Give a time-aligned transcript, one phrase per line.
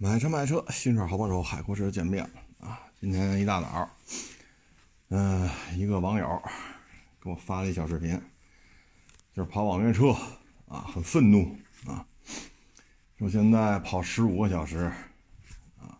[0.00, 2.22] 买车卖车，新车好帮手，海阔车见面
[2.60, 2.78] 啊！
[3.00, 3.90] 今天一大早，
[5.08, 6.40] 嗯、一个网友
[7.20, 8.12] 给我发了一小视频，
[9.34, 10.14] 就是跑网约车
[10.68, 11.52] 啊，很愤怒
[11.84, 12.06] 啊，
[13.18, 14.88] 说现在跑十五个小时
[15.80, 15.98] 啊，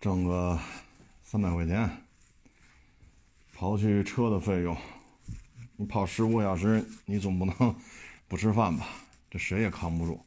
[0.00, 0.58] 挣个
[1.22, 1.88] 三百块钱，
[3.56, 4.76] 刨去车的费用，
[5.76, 7.76] 你跑十五个小时，你总不能
[8.26, 8.84] 不吃饭吧？
[9.30, 10.20] 这谁也扛不住，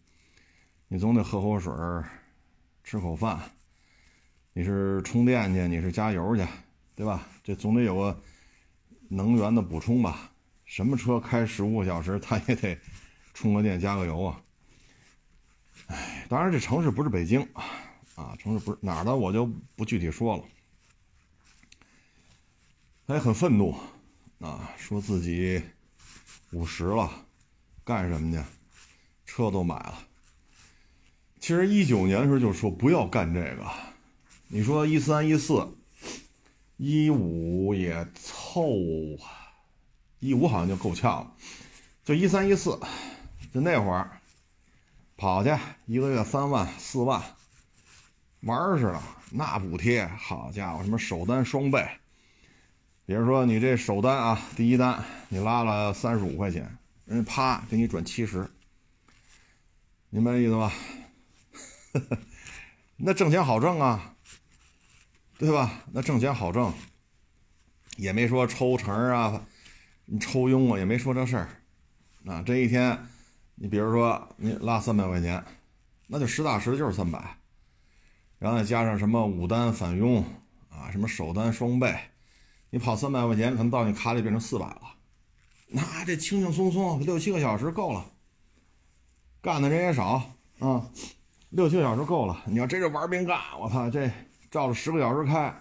[0.88, 1.73] 你总得喝口水。
[2.84, 3.40] 吃口饭，
[4.54, 6.46] 你是充电去，你是加油去，
[6.96, 7.28] 对吧？
[7.44, 8.22] 这总得有个
[9.08, 10.32] 能源的补充吧？
[10.66, 12.77] 什么车开十五个小时，它也得
[13.34, 14.41] 充个电加个油啊！
[15.88, 17.41] 哎，当然这城市不是北京
[18.16, 20.44] 啊，城市不是哪儿的，我就不具体说了。
[23.05, 23.76] 他也很愤怒
[24.40, 25.62] 啊，说自己
[26.52, 27.10] 五十了，
[27.84, 28.44] 干什么去？
[29.26, 30.08] 车都买了。
[31.44, 33.70] 其实一九年的时候就说不要干这个，
[34.48, 35.76] 你说一三一四，
[36.77, 38.70] 一五也凑，
[40.22, 41.34] 一五好像就够呛了，
[42.05, 42.80] 就一三一四，
[43.54, 44.10] 就那会儿
[45.18, 45.54] 跑去
[45.85, 47.22] 一个月三万四万，
[48.44, 51.85] 玩似的，那补贴好家伙，什么首单双倍，
[53.05, 58.50] 比如说你这首单啊，第一单你拉了三十五块钱，人家啪给你转七十，
[60.10, 60.72] 明白这意思吧？
[62.98, 64.16] 那挣钱好挣啊，
[65.38, 65.84] 对吧？
[65.91, 66.74] 那挣钱好挣，
[67.97, 69.46] 也没说抽成啊，
[70.06, 71.50] 你抽佣啊，也没说这事儿。
[72.25, 72.97] 啊，这一天，
[73.56, 75.44] 你比如说你拉三百块钱，
[76.08, 77.38] 那就实打实的就是三百，
[78.40, 80.24] 然后再加上什么五单返佣
[80.69, 81.96] 啊，什么首单双倍，
[82.69, 84.81] 你跑三百块钱，可能到你卡里变成四百了。
[85.68, 88.12] 那这轻轻松松六七个小时够了，
[89.41, 90.90] 干的人也少啊。
[91.53, 94.09] 六七个小时够了，你要真是玩命干，我操，这
[94.50, 95.56] 照着十个小时开，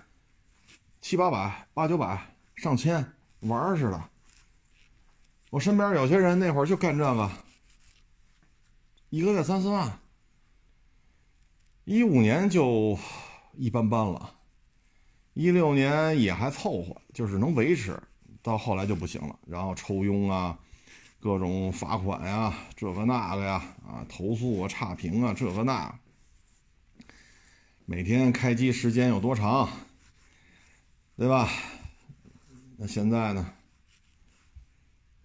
[1.02, 4.02] 七八百、八九百、上千，玩似的。
[5.50, 7.30] 我身边有些人那会儿就干这个，
[9.10, 9.98] 一个月三四万。
[11.84, 12.98] 一五年就
[13.52, 14.32] 一般般了，
[15.34, 18.02] 一六年也还凑合，就是能维持，
[18.40, 20.58] 到后来就不行了，然后抽佣啊。
[21.22, 25.94] 各种罚款呀，这个那个呀，啊，投诉啊，差评啊，这个那，
[27.84, 29.68] 每天开机时间有多长，
[31.16, 31.48] 对吧？
[32.76, 33.52] 那现在呢，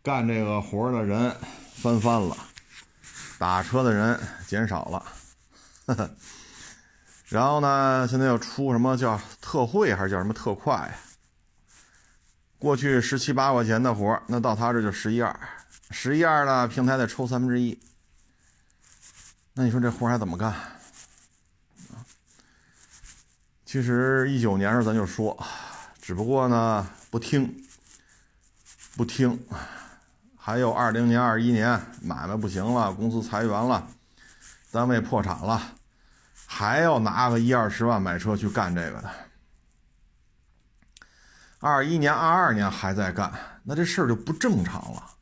[0.04, 1.36] 干这个活的人
[1.74, 2.38] 翻番了，
[3.40, 5.04] 打车的人减少了，
[5.88, 6.12] 呵呵。
[7.26, 10.96] 然后呢，现在又出什么叫特惠还是叫什么特快？
[12.60, 15.36] 过去十七八块钱的活，那到他这就十一二。
[15.90, 17.80] 十一二呢，平台得抽三分之一，
[19.54, 20.54] 那你说这活还怎么干？
[23.66, 25.38] 其实一九年时咱就说，
[26.02, 27.66] 只不过呢不听，
[28.96, 29.40] 不听。
[30.36, 33.86] 还有二零年、二一年买卖不行了，公司裁员了，
[34.72, 35.62] 单位破产了，
[36.46, 39.12] 还要拿个一二十万买车去干这个的。
[41.60, 43.34] 二一年、二二年还在干，
[43.64, 45.17] 那这事儿就不正常了。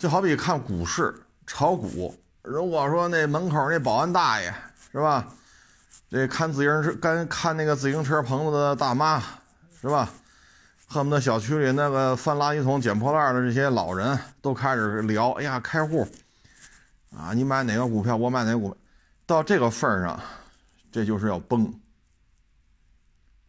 [0.00, 1.14] 就好比看股市
[1.46, 4.50] 炒股，如果说那门口那保安大爷
[4.90, 5.28] 是吧？
[6.10, 9.22] 这看自行车、跟看那个自行车棚子的大妈
[9.78, 10.08] 是吧？
[10.88, 16.08] 恨不得小区里那个翻垃圾桶、捡破烂的这些老人都开始聊：“哎呀，开户
[17.14, 18.76] 啊，你买哪个股票，我买哪个股票。”
[19.26, 20.18] 到这个份儿上，
[20.90, 21.78] 这就是要崩，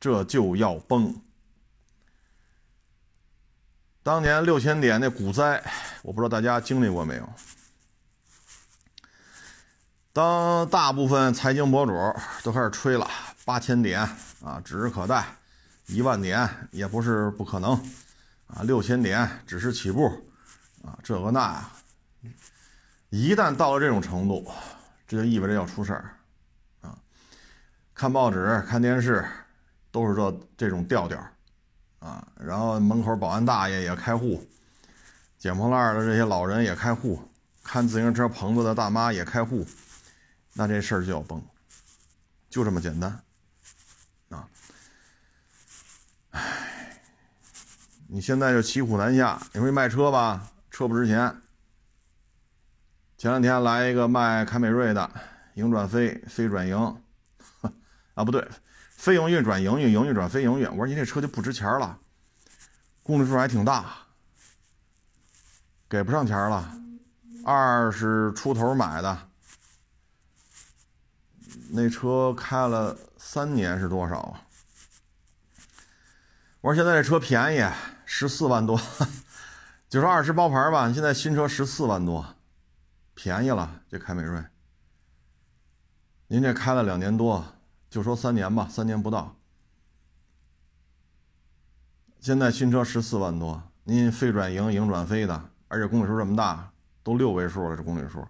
[0.02, 1.16] 这就要崩。
[4.04, 5.64] 当年六千点那股灾，
[6.02, 7.30] 我不知道大家经历过没有。
[10.12, 11.94] 当大部分财经博主
[12.44, 13.08] 都开始吹了
[13.46, 14.02] 八千点
[14.44, 15.24] 啊指日可待，
[15.86, 17.74] 一万点也不是不可能
[18.48, 20.08] 啊，六千点只是起步
[20.84, 21.64] 啊，这个那，
[23.12, 24.52] 一旦到了这种程度，
[25.08, 26.18] 这就意味着要出事儿
[26.82, 26.98] 啊。
[27.94, 29.24] 看报纸、看电视
[29.92, 31.24] 都是这这种调调。
[32.02, 34.44] 啊，然后门口保安大爷也开户，
[35.38, 37.22] 捡破烂的这些老人也开户，
[37.64, 39.64] 看自行车棚子的大妈也开户，
[40.54, 41.40] 那这事儿就要崩，
[42.50, 43.22] 就这么简单，
[44.30, 44.50] 啊，
[46.32, 47.00] 唉，
[48.08, 49.40] 你现在就骑虎难下。
[49.54, 51.36] 你说卖车吧，车不值钱。
[53.16, 55.08] 前两天来一个卖凯美瑞的，
[55.54, 56.76] 营转非，非转营，
[58.16, 58.44] 啊不对。
[59.02, 60.70] 非营运转营运，营运转非营运。
[60.70, 61.98] 我说你这车就不值钱了，
[63.02, 63.96] 公里数还挺大，
[65.90, 66.72] 给不上钱了，
[67.44, 69.28] 二十出头买的，
[71.72, 74.46] 那车开了三年是多少啊？
[76.62, 77.68] 我说现在这车便宜，
[78.06, 78.80] 十四万多，
[79.90, 80.94] 就说二十包牌吧。
[80.94, 82.36] 现在新车十四万多，
[83.16, 83.82] 便宜了。
[83.90, 84.44] 这凯美瑞，
[86.28, 87.44] 您这开了两年多，
[87.92, 89.36] 就说三年吧，三年不到。
[92.22, 96.72] 现在新车十四万多，您非转营、营转非的，而且公里数这么大，
[97.04, 98.26] 都六位数了，这公里数，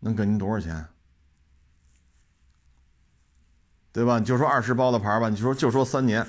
[0.00, 0.88] 能给您多少钱？
[3.92, 4.18] 对吧？
[4.18, 6.26] 就说二十包的牌吧，你说就说三年。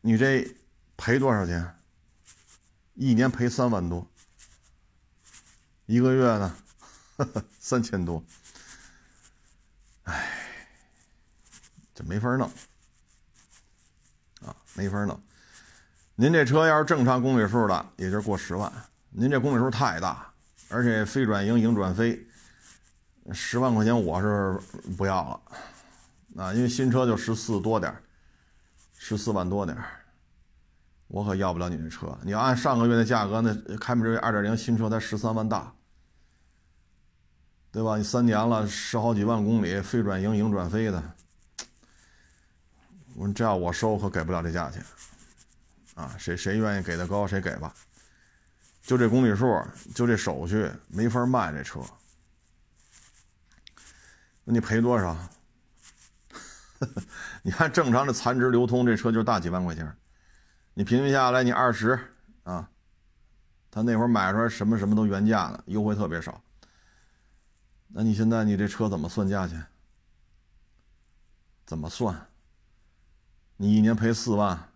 [0.00, 0.52] 你这
[0.96, 1.78] 赔多少钱？
[2.94, 4.04] 一年赔三万多，
[5.86, 6.56] 一个月呢，
[7.60, 8.22] 三千多。
[10.02, 10.33] 哎，
[11.94, 12.50] 这没法弄
[14.44, 15.18] 啊，没法弄。
[16.16, 18.72] 您这车要是正常公里数的，也就过十万。
[19.10, 20.32] 您这公里数太大，
[20.68, 22.26] 而且非转盈，盈转非，
[23.32, 24.58] 十万块钱我是
[24.96, 25.22] 不要
[26.34, 27.94] 了啊，因为新车就十四多点
[28.98, 29.76] 十四万多点
[31.06, 32.18] 我可要不了你这车。
[32.22, 35.72] 你要按上个月的价格，那凯美瑞二点零新车才十三万大，
[37.70, 37.96] 对吧？
[37.96, 41.13] 你三年了，十好几万公里，非转盈，盈转非的，
[43.14, 44.84] 我说这要我收可给不了这价钱，
[45.94, 47.74] 啊，谁谁愿意给的高谁给吧。
[48.82, 49.62] 就这公里数，
[49.94, 51.80] 就这手续，没法卖这车。
[54.44, 55.16] 那你赔多少？
[57.42, 59.90] 你看正常的残值流通，这车就大几万块钱。
[60.74, 61.98] 你平均下来，你二十
[62.42, 62.68] 啊，
[63.70, 66.42] 他那会儿买出来什么什么都原价的，优惠特别少。
[67.86, 69.64] 那你现在你这车怎么算价钱？
[71.64, 72.26] 怎么算？
[73.64, 74.68] 你一年赔四万，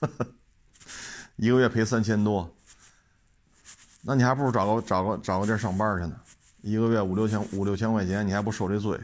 [1.36, 2.52] 一个月赔三千多，
[4.02, 6.20] 那你还不如找个找个找个地儿上班去呢，
[6.60, 8.98] 一个月五六千五六千块钱，你还不受这罪？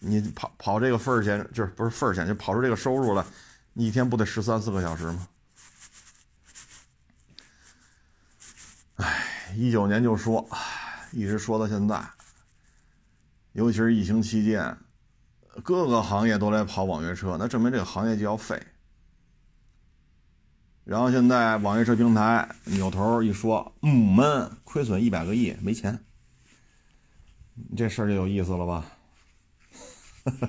[0.00, 3.24] 你跑跑这个份儿钱，就是不是份儿钱，就跑出这个收入来，
[3.74, 5.28] 你一天不得十三四个小时吗？
[8.96, 10.44] 哎，一九年就说，
[11.12, 12.04] 一直说到现在，
[13.52, 14.76] 尤其是疫情期间，
[15.62, 18.60] 各个行业都来跑网约车，那证明这个行业就要废。
[20.84, 26.02] 然后现在网约车平台扭头一说，嗯，闷，亏损一百个亿，没钱，
[27.76, 28.86] 这事儿就有意思了吧？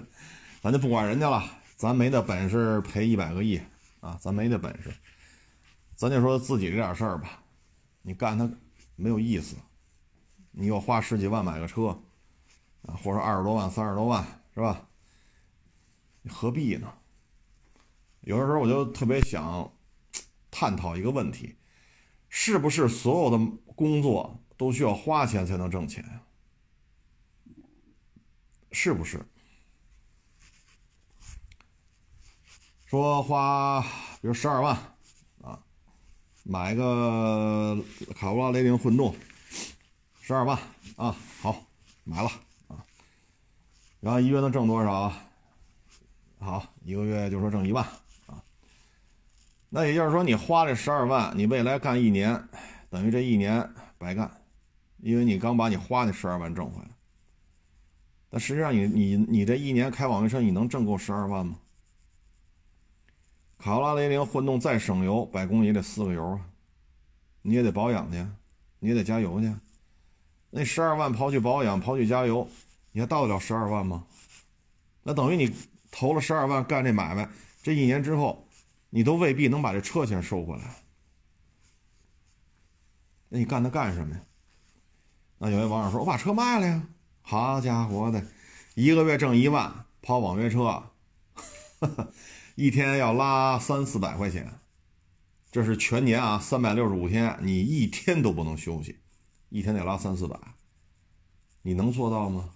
[0.61, 1.43] 咱就不管人家了，
[1.75, 3.59] 咱没那本事赔一百个亿
[3.99, 4.93] 啊，咱没那本事，
[5.95, 7.43] 咱就说自己这点事儿吧。
[8.01, 8.49] 你干它
[8.95, 9.57] 没有意思，
[10.51, 11.87] 你又花十几万买个车
[12.83, 14.85] 啊，或者二十多万、三十多万，是吧？
[16.29, 16.93] 何必呢？
[18.21, 19.73] 有的时候我就特别想
[20.51, 21.57] 探讨一个问题：
[22.29, 23.37] 是不是所有的
[23.75, 26.21] 工作都需要花钱才能挣钱？
[28.71, 29.25] 是不是？
[32.85, 33.81] 说花，
[34.21, 34.75] 比如十二万，
[35.41, 35.59] 啊，
[36.43, 37.77] 买个
[38.15, 39.15] 卡罗拉雷凌混动，
[40.21, 40.59] 十二万
[40.97, 41.65] 啊，好，
[42.03, 42.29] 买了
[42.67, 42.85] 啊，
[43.99, 45.13] 然后一月能挣多少？
[46.39, 47.85] 好，一个月就说挣一万
[48.25, 48.41] 啊，
[49.67, 52.41] 那也就是说你花这十二万，你未来干一年，
[52.89, 54.31] 等于这一年白干，
[54.99, 56.89] 因为你刚把你花那十二万挣回来，
[58.29, 61.57] 但实际上你你你这一年开网约车，你能挣够十二万吗？
[63.57, 66.39] 卡罗拉雷凌混动再省油，百公里也得四个油啊，
[67.41, 68.25] 你也得保养去，
[68.79, 69.53] 你也得加油去。
[70.49, 72.47] 那十二万刨去保养，刨去加油，
[72.93, 74.05] 你还到得了十二万吗？
[75.03, 75.53] 那等于你
[75.91, 77.29] 投了十二万干这买卖，
[77.61, 78.47] 这一年之后，
[78.89, 80.83] 你都未必能把这车钱收回来。
[83.29, 84.21] 那你干它干什么呀？
[85.37, 86.87] 那有位网友说：“我把车卖了呀！”
[87.21, 88.25] 好家伙的，
[88.75, 90.91] 一个月挣一万，跑网约车。
[92.55, 94.59] 一天要拉三四百块钱，
[95.49, 98.99] 这是全年啊，三百六十五天，你一天都不能休息，
[99.47, 100.37] 一天得拉三四百，
[101.61, 102.49] 你能做到吗？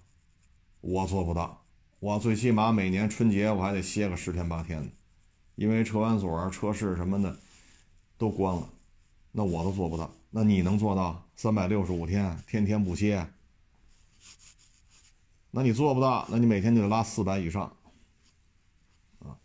[0.81, 1.62] 我做不到，
[2.03, 4.91] 我最起码每年春节我还得歇个十天八天的，
[5.55, 7.39] 因为车管所、车市什么的
[8.17, 8.69] 都关了，
[9.31, 10.13] 那我都做不到。
[10.29, 13.25] 那你能做到三百六十五天天天不歇？
[15.51, 17.73] 那你做不到，那你每天就得拉四百以上
[19.19, 19.39] 啊。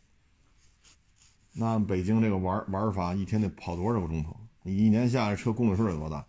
[1.52, 4.36] 那北京这个玩玩法，一天得跑多少个钟头？
[4.64, 6.26] 你一年下来车公里数有多大？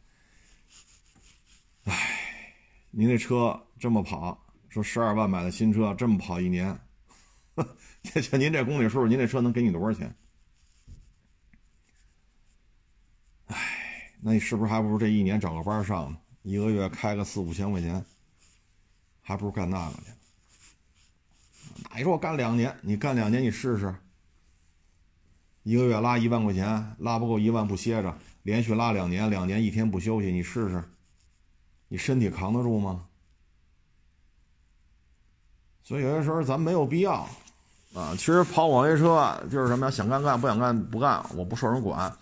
[1.86, 2.53] 唉，
[2.91, 6.79] 您那车这么跑，说十二万买的新车，这么跑一年，
[8.03, 10.15] 这这您这公里数，您这车能给你多少钱？
[13.47, 16.17] 唉，那你是不是还不如这一年找个班上呢？
[16.43, 18.05] 一个月开个四五千块钱，
[19.21, 20.03] 还不如干那个去。
[21.95, 23.93] 你说我干两年，你干两年你试试，
[25.63, 30.83] 一个月拉一万块钱，拉不够一万不歇着，连续拉两年，两年一天不休息，你试试，
[31.88, 33.08] 你身体扛得住吗？
[35.89, 37.27] 所以有些时候咱没有必要
[37.96, 38.13] 啊。
[38.15, 39.91] 其实跑网约车就是什么呀？
[39.91, 42.15] 想干干，不想干不干，我不受人管，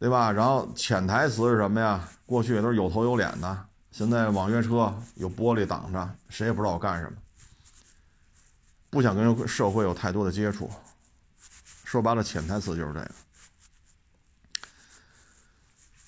[0.00, 0.32] 对吧？
[0.32, 2.00] 然后潜台词是什么呀？
[2.26, 7.12] 过去都是有头有脸的，现在网约车有玻璃挡着，谁也不知道我干什么。
[8.90, 10.68] 不想跟社会有太多的接触，
[11.84, 13.10] 说白了，潜台词就是这个。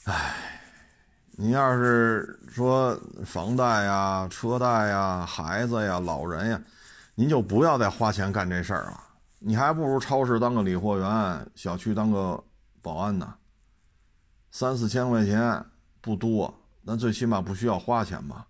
[0.06, 0.34] 唉，
[1.36, 6.60] 你要是说房贷呀、车贷呀、孩子呀、老人呀。
[7.18, 9.02] 您就不要再花钱干这事儿了，
[9.40, 12.40] 你还不如超市当个理货员，小区当个
[12.80, 13.34] 保安呢。
[14.52, 15.66] 三四千块钱
[16.00, 18.46] 不多，那最起码不需要花钱吧？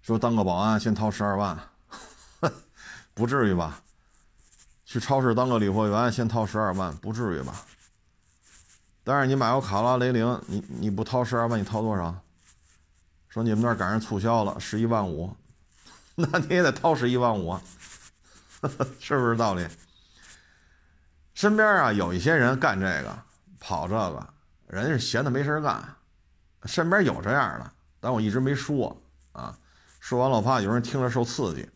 [0.00, 1.56] 说当个保安先掏十二万，
[3.14, 3.80] 不至于吧？
[4.84, 7.54] 去超市当个理货员先掏十二万，不至于吧？
[9.04, 12.12] 但是你买个卡拉雷凌，你你不掏十二万，你掏多少？
[13.28, 15.32] 说你们那儿赶上促销了，十一万五。
[16.16, 17.62] 那你也得掏十一万五啊，
[19.00, 19.66] 是不是道理？
[21.32, 23.18] 身边啊有一些人干这个，
[23.58, 24.34] 跑这个，
[24.66, 25.82] 人家是闲的没事干。
[26.66, 28.94] 身边有这样的，但我一直没说
[29.32, 29.58] 啊。
[30.00, 31.66] 说完了，我怕有人听着受刺激。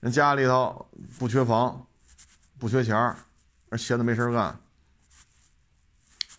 [0.00, 0.86] 人家里头
[1.18, 1.86] 不缺房，
[2.58, 3.16] 不缺钱儿，
[3.78, 4.54] 闲的没事干。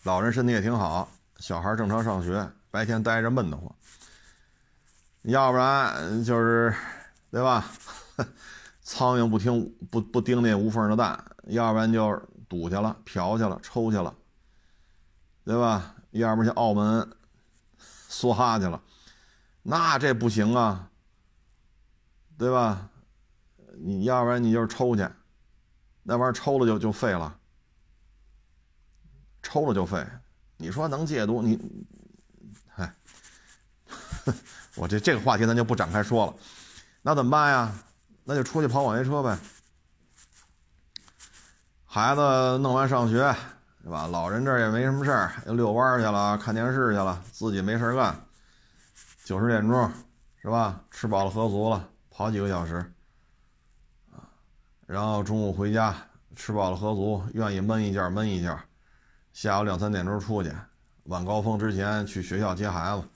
[0.04, 3.74] 老人身体也挺好，小孩正常上学，白天待着闷得慌。
[5.22, 6.72] 要不然就是。
[7.34, 7.68] 对吧？
[8.80, 12.16] 苍蝇不听不不叮那无缝的蛋，要不然就
[12.48, 14.14] 赌去了、嫖去了、抽去了，
[15.44, 15.96] 对吧？
[16.12, 17.10] 要不然去澳门
[18.08, 18.80] 梭哈去了，
[19.64, 20.88] 那这不行啊，
[22.38, 22.88] 对吧？
[23.78, 25.04] 你要不然你就是抽去，
[26.04, 27.36] 那玩意儿抽了就就废了，
[29.42, 30.06] 抽了就废。
[30.56, 31.42] 你说能戒毒？
[31.42, 31.58] 你，
[32.68, 32.94] 嗨，
[34.76, 36.34] 我这这个话题咱就不展开说了。
[37.06, 37.70] 那怎么办呀？
[38.24, 39.36] 那就出去跑网约车呗。
[41.84, 43.36] 孩子弄完上学，
[43.82, 44.06] 对吧？
[44.06, 48.18] 老人这也没什么事儿，又遛弯去了，看电视去了，自己没事干。
[49.22, 49.92] 九十点钟，
[50.40, 50.80] 是吧？
[50.90, 52.76] 吃饱了喝足了，跑几个小时，
[54.10, 54.24] 啊，
[54.86, 55.94] 然后中午回家，
[56.34, 58.58] 吃饱了喝足，愿意闷一觉闷一觉。
[59.34, 60.50] 下午两三点钟出去，
[61.02, 63.06] 晚高峰之前去学校接孩子，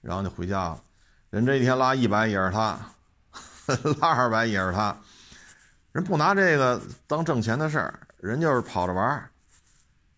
[0.00, 0.82] 然后就回家了。
[1.30, 2.76] 人这一天拉一百也是他。
[4.00, 4.96] 拉二百也是他，
[5.92, 9.30] 人不拿这个当挣钱的事儿，人就是跑着玩儿，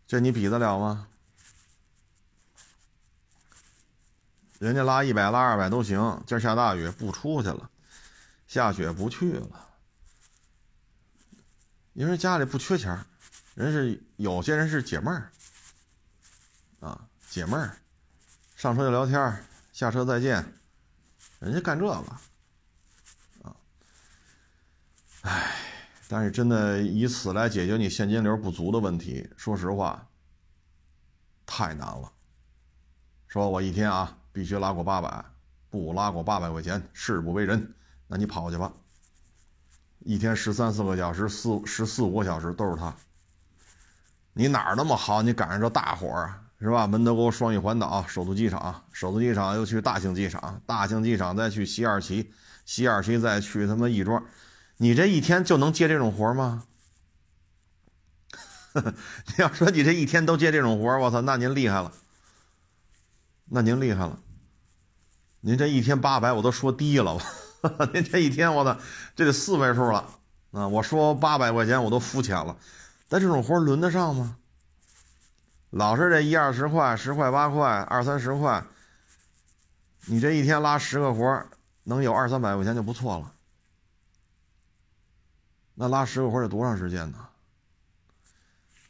[0.06, 1.08] 这你比得了吗？
[4.58, 7.70] 人家拉一百拉二百都行，今儿下大雨不出去了，
[8.46, 9.68] 下雪不去了，
[11.92, 12.98] 因为家里不缺钱
[13.54, 15.30] 人是有些人是解闷儿，
[16.80, 17.00] 啊
[17.30, 17.78] 解闷儿，
[18.56, 20.44] 上车就聊天下车再见，
[21.38, 22.04] 人家干这个。
[25.28, 25.52] 唉，
[26.08, 30.08] 但是真的以此来解决你现金流不足的问题，说实话，
[31.44, 32.10] 太难了。
[33.26, 35.22] 说我一天啊必须拉过八百，
[35.68, 37.74] 不拉过八百块钱誓不为人。
[38.06, 38.72] 那你跑去吧，
[39.98, 42.90] 一天十三四个小时，四十四五个小时都是他。
[44.32, 45.20] 你哪儿那么好？
[45.20, 46.86] 你赶上这大活儿是吧？
[46.86, 52.32] 门头沟双翼环岛，首都机场，首都机场又去大兴机场，大兴机场再去西二旗，
[52.64, 54.24] 西二旗再去他妈亦庄。
[54.78, 56.64] 你这一天就能接这种活吗？
[58.74, 61.92] 你要说你这一天都接这种活我操，那您厉害了，
[63.46, 64.18] 那您厉害了。
[65.40, 67.20] 您这一天八百，我都说低了？
[67.92, 68.78] 您这一天，我操，
[69.16, 70.04] 这得四位数了
[70.52, 70.68] 啊！
[70.68, 72.56] 我说八百块钱，我都肤浅了。
[73.08, 74.36] 但这种活轮得上吗？
[75.70, 78.64] 老是这一二十块、十块八块、二三十块，
[80.06, 81.46] 你这一天拉十个活
[81.82, 83.32] 能有二三百块钱就不错了。
[85.80, 87.28] 那拉十个活得多长时间呢？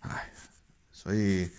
[0.00, 0.32] 哎，
[0.90, 1.50] 所以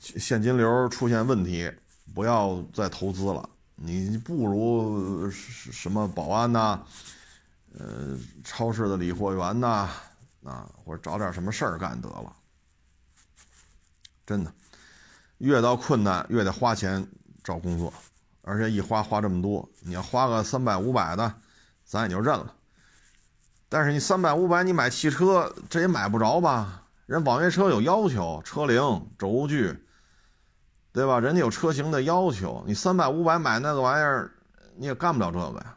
[0.00, 1.72] 现金流出现问题，
[2.12, 3.48] 不要再投资了。
[3.76, 6.84] 你不如什么保安呐，
[7.78, 9.88] 呃，超市的理货员呐，
[10.42, 12.34] 啊，或者找点什么事儿干得了。
[14.26, 14.52] 真的，
[15.38, 17.06] 越到困难越得花钱
[17.44, 17.94] 找工作，
[18.40, 21.32] 而且一花花这么多，你要花个三百五百的，
[21.84, 22.52] 咱也就认了。
[23.72, 26.82] 但是你三百五百，你买汽车这也买不着吧？
[27.06, 29.74] 人网约车有要求，车龄、轴距，
[30.92, 31.18] 对吧？
[31.18, 32.62] 人家有车型的要求。
[32.66, 34.30] 你三百五百买那个玩意儿，
[34.76, 35.74] 你也干不了这个呀。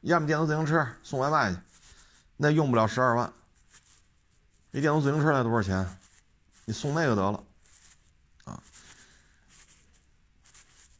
[0.00, 1.58] 要么电动自行车送外卖去，
[2.36, 3.32] 那用不了十二万。
[4.72, 5.88] 一电动自行车那多少钱？
[6.64, 7.44] 你送那个得了，
[8.46, 8.60] 啊。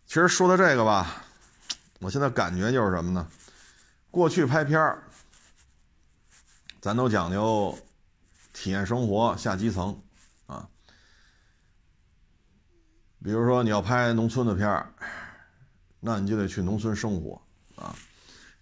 [0.07, 1.17] 其实说到这个吧，
[1.99, 3.27] 我现在感觉就是什么呢？
[4.13, 5.03] 过去拍片儿，
[6.81, 7.77] 咱都讲究
[8.53, 10.01] 体验生活、下基层，
[10.47, 10.69] 啊。
[13.23, 14.93] 比如说你要拍农村的片儿，
[16.01, 17.41] 那你就得去农村生活，
[17.75, 17.95] 啊，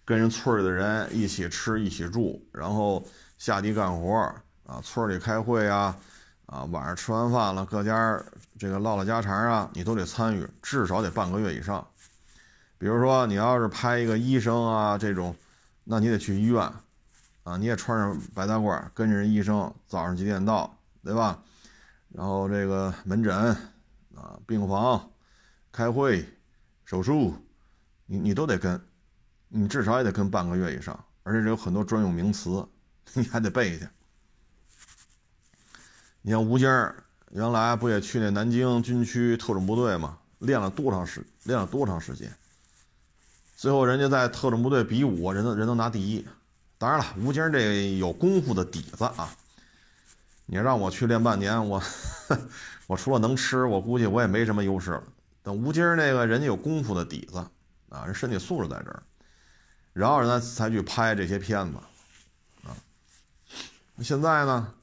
[0.03, 3.05] 跟人村里的人一起吃、一起住，然后
[3.37, 4.15] 下地干活，
[4.65, 5.95] 啊，村里开会啊，
[6.47, 8.19] 啊，晚上吃完饭了，各家
[8.57, 11.87] 这个唠唠家常啊，你都得参与，至少得半个月以上。
[12.79, 15.35] 比如说你要是拍一个医生啊这种，
[15.83, 16.73] 那你得去医院，
[17.47, 21.41] 啊，你也穿上白大褂，跟着人医生，早上几点到，对吧？
[22.09, 23.33] 然后这个门诊，
[24.13, 25.09] 啊，病房，
[25.71, 26.27] 开会，
[26.83, 27.33] 手术，
[28.05, 28.81] 你你都得跟，
[29.47, 32.67] 你至少也得跟半个月以上，而且这有很多专用名词，
[33.15, 33.87] 你还得背去。
[36.21, 37.01] 你像吴京儿
[37.31, 40.17] 原来不也去那南京军区特种部队吗？
[40.39, 42.29] 练了多长时练了多长时间？
[43.55, 46.27] 最后人家在特种部队比武，人都人都拿第一。
[46.77, 49.35] 当然了，吴京这有功夫的底子啊。
[50.45, 51.81] 你让我去练半年，我
[52.87, 55.03] 我除了能吃，我估计我也没什么优势了。
[55.43, 57.37] 等吴京那个人家有功夫的底子
[57.89, 59.03] 啊，人身体素质在这儿，
[59.93, 61.77] 然后人才去拍这些片子
[62.63, 62.75] 啊。
[64.01, 64.73] 现在呢？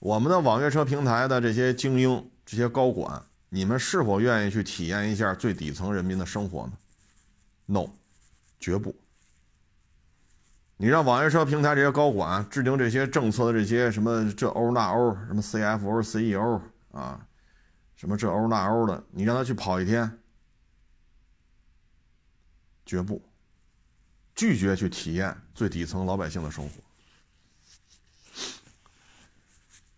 [0.00, 6.72] 我们的网约车平台的这些精英、这些高管，你们是否愿意去体验一下最底层人民的生活呢
[7.64, 7.86] ？No，
[8.60, 8.94] 绝不。
[10.76, 16.60] 你让网约车平台这些高管制定这些政策的这些什么这欧那欧，什么 CFO、CEO
[16.92, 17.26] 啊，
[17.94, 20.18] 什么这欧那欧的，你让他去跑一天，
[22.84, 23.22] 绝不，
[24.34, 26.74] 拒绝去体验最底层老百姓的生活。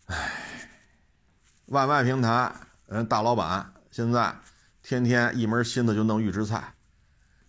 [0.07, 0.31] 唉，
[1.67, 2.55] 外卖平台
[2.87, 4.37] 人大老板现在
[4.83, 6.76] 天天一门心思就弄预制菜，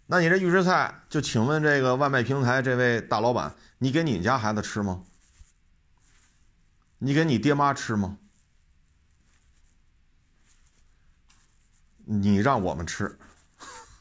[0.08, 5.04] 那你这预制菜，就请问这个外卖平台这位大老板，你给你家孩子吃吗？
[7.00, 8.17] 你给你爹妈吃吗？
[12.06, 13.20] 你让我们吃，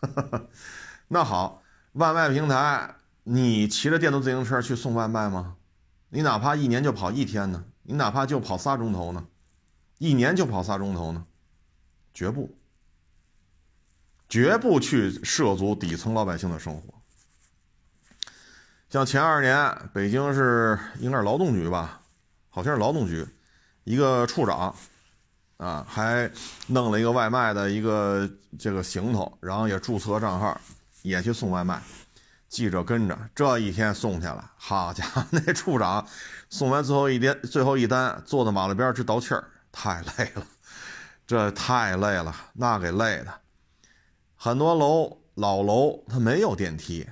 [1.09, 1.63] 那好，
[1.95, 5.57] 外卖平台，你骑着电动自行车去送外卖吗？
[6.11, 7.65] 你哪怕一年就跑一天呢？
[7.83, 9.27] 你哪怕就跑仨钟头呢，
[9.99, 11.27] 一年就跑仨钟头呢，
[12.15, 12.57] 绝不，
[14.37, 16.93] 绝不去涉足底层老百姓的生活。
[18.91, 22.03] 像前二年北京是应该是劳动局吧，
[22.51, 23.27] 好像是劳动局，
[23.85, 24.77] 一个处长，
[25.57, 26.31] 啊，还
[26.67, 30.61] 弄了一个外卖的一个这个行头，然后也注册账号，
[31.01, 31.81] 也去送外卖。
[32.51, 36.07] 记者跟着这一天送去了，好家伙，那处长
[36.51, 40.47] 送完最后一单，最后一单坐在马路边直倒气儿，太累了，
[41.27, 43.33] 这太累了，那给累的。
[44.47, 47.05] 很多楼老楼它没有电梯，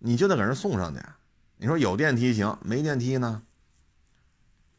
[0.00, 1.00] 你就得给人送上去。
[1.56, 3.40] 你说有电梯行，没电梯呢？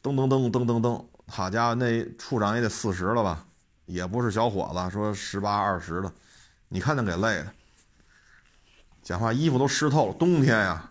[0.04, 3.44] 噔噔噔噔噔噔，好家伙，那处长也得四十了吧？
[3.86, 6.12] 也不是小伙子，说十八二十的，
[6.68, 7.52] 你看他给累的。
[9.02, 10.88] 讲话衣服都湿透了，冬天呀，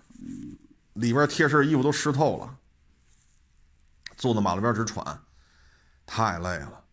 [0.95, 2.57] 里边贴身衣服都湿透了，
[4.17, 5.17] 坐在马路边直喘，
[6.05, 6.83] 太累了。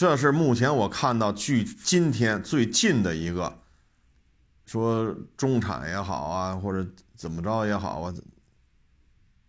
[0.00, 3.60] 这是目前我看到距今天最近的一个，
[4.64, 8.14] 说中产也好啊，或者怎么着也好啊，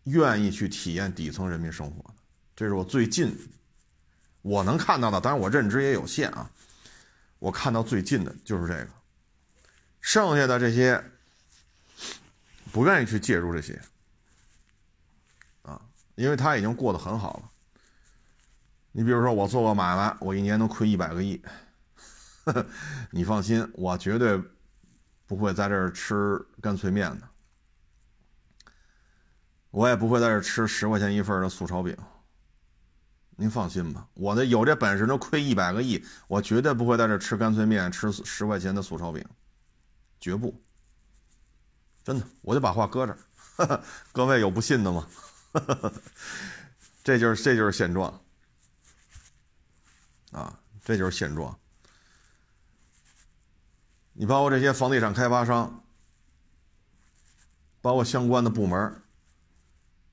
[0.03, 2.15] 愿意去体验底层人民生活的，
[2.53, 3.33] 这是我最近
[4.41, 6.51] 我能看到的，当然我认知也有限啊，
[7.39, 8.89] 我看到最近的就是这个。
[10.01, 11.01] 剩下的这些
[12.73, 13.81] 不愿意去介入这些
[15.61, 15.81] 啊，
[16.15, 17.50] 因为他已经过得很好了。
[18.91, 21.41] 你比如说，我做个买卖，我一年能亏一百个亿，
[23.11, 24.41] 你放心，我绝对
[25.25, 27.27] 不会在这儿吃干脆面的，
[29.69, 31.95] 我也不会在这儿吃十块钱一份的素炒饼。
[33.37, 39.25] 您放心吧，我的有这本事能亏一百个亿，我绝对不会在这儿吃干脆面，吃十块钱的素炒饼。
[40.19, 40.61] 绝不，
[42.03, 43.17] 真的，我就把话搁这
[43.65, 45.07] 儿，各位有不信的吗？
[47.03, 48.21] 这就是这就是现状
[50.31, 51.57] 啊，这就是现状。
[54.13, 55.83] 你包括这些房地产开发商，
[57.81, 59.01] 包括相关的部门，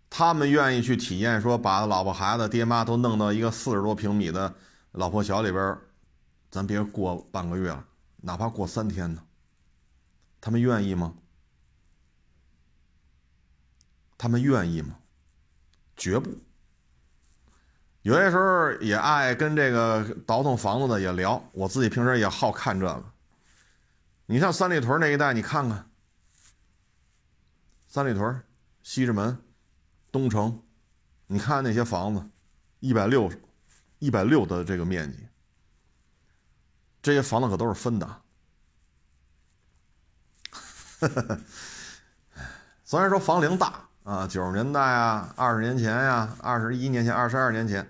[0.09, 4.55] 他们愿意去体验，说把老婆孩子、爹妈都弄到一个四十多平米的
[4.93, 5.79] 老破小里边，
[6.51, 9.23] 咱别过半个月了，哪怕过三天呢？
[10.41, 11.15] 他们愿意吗？
[14.17, 14.97] 他们愿意吗？
[15.97, 16.31] 绝不。
[18.03, 23.13] 有些时候也爱跟这个倒腾房子的也聊，我自己平时也好看这个。
[24.27, 25.91] 你像三里屯那一带，你看看，
[27.87, 28.43] 三里屯、
[28.83, 29.43] 西直门、
[30.13, 30.63] 东城，
[31.27, 32.29] 你看那些房子，
[32.81, 33.33] 一百六、
[33.99, 35.27] 一百六的这个面积，
[37.03, 38.23] 这些房子可都是分的。
[42.85, 47.87] 虽然说房龄大啊，九十年代啊，二十年前呀，二十一年前、二十二年前，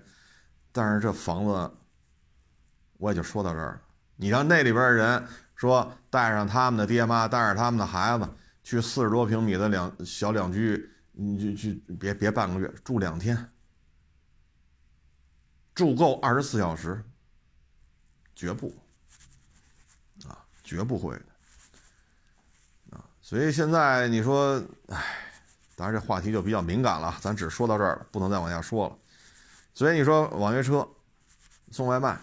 [0.73, 1.71] 但是这房子，
[2.97, 3.81] 我也就说到这儿了。
[4.17, 8.27] 你让那里边的人说带上他们的爹妈，带着他们的孩子
[8.63, 13.49] 去四十多平米的两小两居，你就去别别半个月，住两天，
[15.73, 17.01] 住够二十四小时，
[18.35, 18.75] 绝不
[20.27, 23.05] 啊，绝不会的啊。
[23.21, 25.28] 所以现在你说，哎，
[25.79, 28.97] 当然这话题就比较敏感了，咱只说到这儿了，不能再往下说了。
[29.73, 30.85] 所以你说网约车
[31.71, 32.19] 送外卖，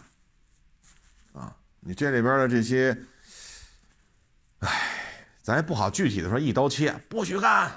[1.33, 2.95] 啊，你这里边的这些，
[4.59, 4.69] 哎，
[5.41, 7.73] 咱也不好具体的说一刀切，不许干，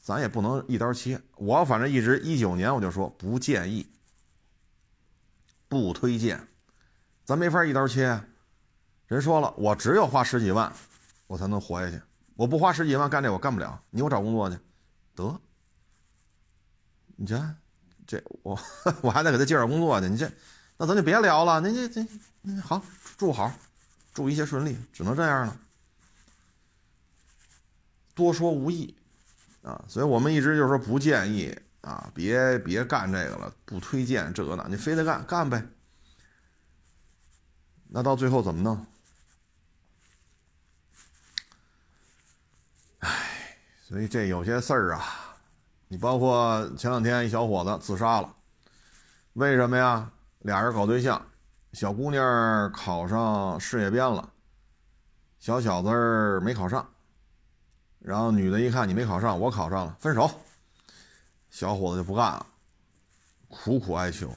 [0.00, 1.20] 咱也不能一刀切。
[1.34, 3.84] 我反正一直一九年我就说不建议，
[5.66, 6.46] 不推荐，
[7.24, 8.20] 咱没法一刀切。
[9.08, 10.72] 人说了，我只有花十几万，
[11.26, 12.00] 我才能活下去。
[12.36, 13.82] 我不花十几万干这，我干不了。
[13.90, 14.56] 你给我找工作去，
[15.14, 15.40] 得。
[17.16, 17.54] 你这，
[18.06, 18.58] 这我
[19.02, 20.08] 我还得给他介绍工作去。
[20.08, 20.30] 你这，
[20.76, 21.60] 那咱就别聊了。
[21.60, 22.06] 那这这，
[22.60, 22.82] 好，
[23.16, 23.52] 祝好，
[24.12, 25.60] 祝一切顺利，只能这样了。
[28.14, 28.96] 多说无益
[29.62, 35.66] 啊，所以我们一直就是说不建议啊，别别干这个了，不推荐这个那，你非得干干呗。
[37.88, 38.86] 那到最后怎么弄？
[43.94, 45.04] 所以这有些事儿啊，
[45.86, 48.34] 你包括前两天一小伙子自杀了，
[49.34, 50.10] 为什么呀？
[50.40, 51.24] 俩人搞对象，
[51.74, 54.28] 小姑娘考上事业编了，
[55.38, 56.84] 小小子没考上，
[58.00, 60.28] 然后女的一看你没考上，我考上了，分手。
[61.48, 62.44] 小伙子就不干了，
[63.46, 64.28] 苦苦哀求。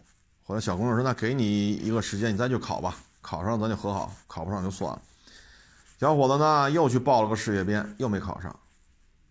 [0.43, 5.01] 后来小姑娘说：“那给你一个时间，你再去考吧，考上咱就和好，考不上就算了。”
[5.99, 8.55] 小伙子呢又去报了个事业编，又没考上。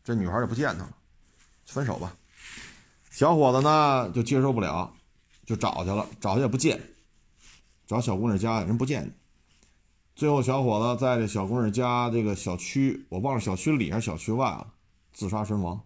[0.07, 0.97] 这女孩就不见他了，
[1.67, 2.17] 分手吧。
[3.11, 4.95] 小伙子呢就接受不了，
[5.45, 6.81] 就找去了，找去也不见，
[7.89, 9.13] 找小姑娘家人不见你。
[10.15, 14.73] 最后小伙子在这小姑娘家这个小区，我忘了小区里还是小区外了，
[15.13, 15.83] 自杀身亡。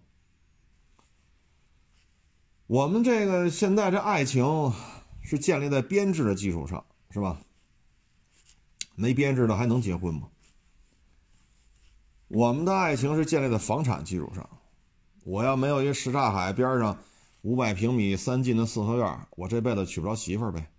[2.66, 4.70] 我们这个现在这爱情
[5.22, 7.40] 是建立在编制的基础上，是吧？
[8.96, 10.28] 没编制的还能结婚吗？
[12.30, 14.48] 我们的爱情是建立在房产基础上。
[15.24, 16.96] 我要没有一什刹海边上
[17.42, 20.70] 五百平米三进的四合院，我这辈子娶不着媳妇儿呗。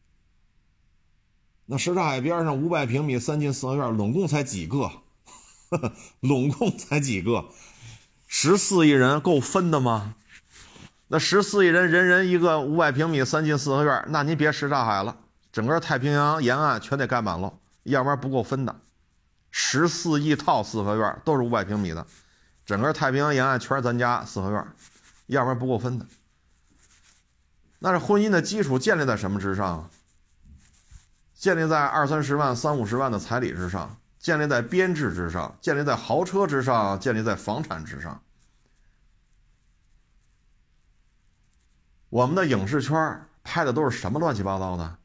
[1.66, 4.90] 那什刹海边上五百平米三进四合院，拢共才几个？
[6.22, 7.50] 拢共才几个？
[8.28, 10.16] 十四亿人够分的吗？
[11.10, 15.18] 那十四亿人人人一个五百平米三进四合院，那您别什刹海了，
[15.52, 18.74] 整个太平洋沿岸全得盖满了，要不然不够分的。
[19.52, 22.08] 十四亿套四合院都是五百平米的，
[22.66, 24.68] 整个太平洋沿岸全是咱家四合院，
[25.28, 26.06] 要不然不够分的。
[27.80, 29.90] 那是婚姻的基础建立在什么之上？
[31.34, 38.22] 建立在二三十万、三五十万的彩礼之上，建立在编制之上，建立在豪车之上，建立在房产之上。
[42.10, 44.98] 我们的影视圈拍的都是什么乱七八糟的？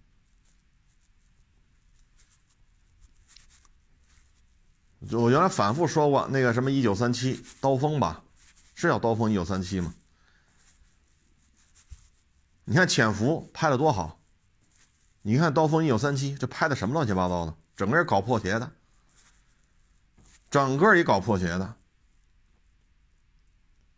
[5.12, 8.22] 我原来反复说过那个什么一九三七刀锋吧，
[8.74, 9.94] 是叫刀锋一九三七吗？
[12.64, 14.18] 你看潜伏拍的多好，
[15.22, 18.72] 你看刀锋一九三七这拍的什么乱七八糟的，整个人搞破鞋的，
[20.50, 21.74] 整个一搞破鞋的。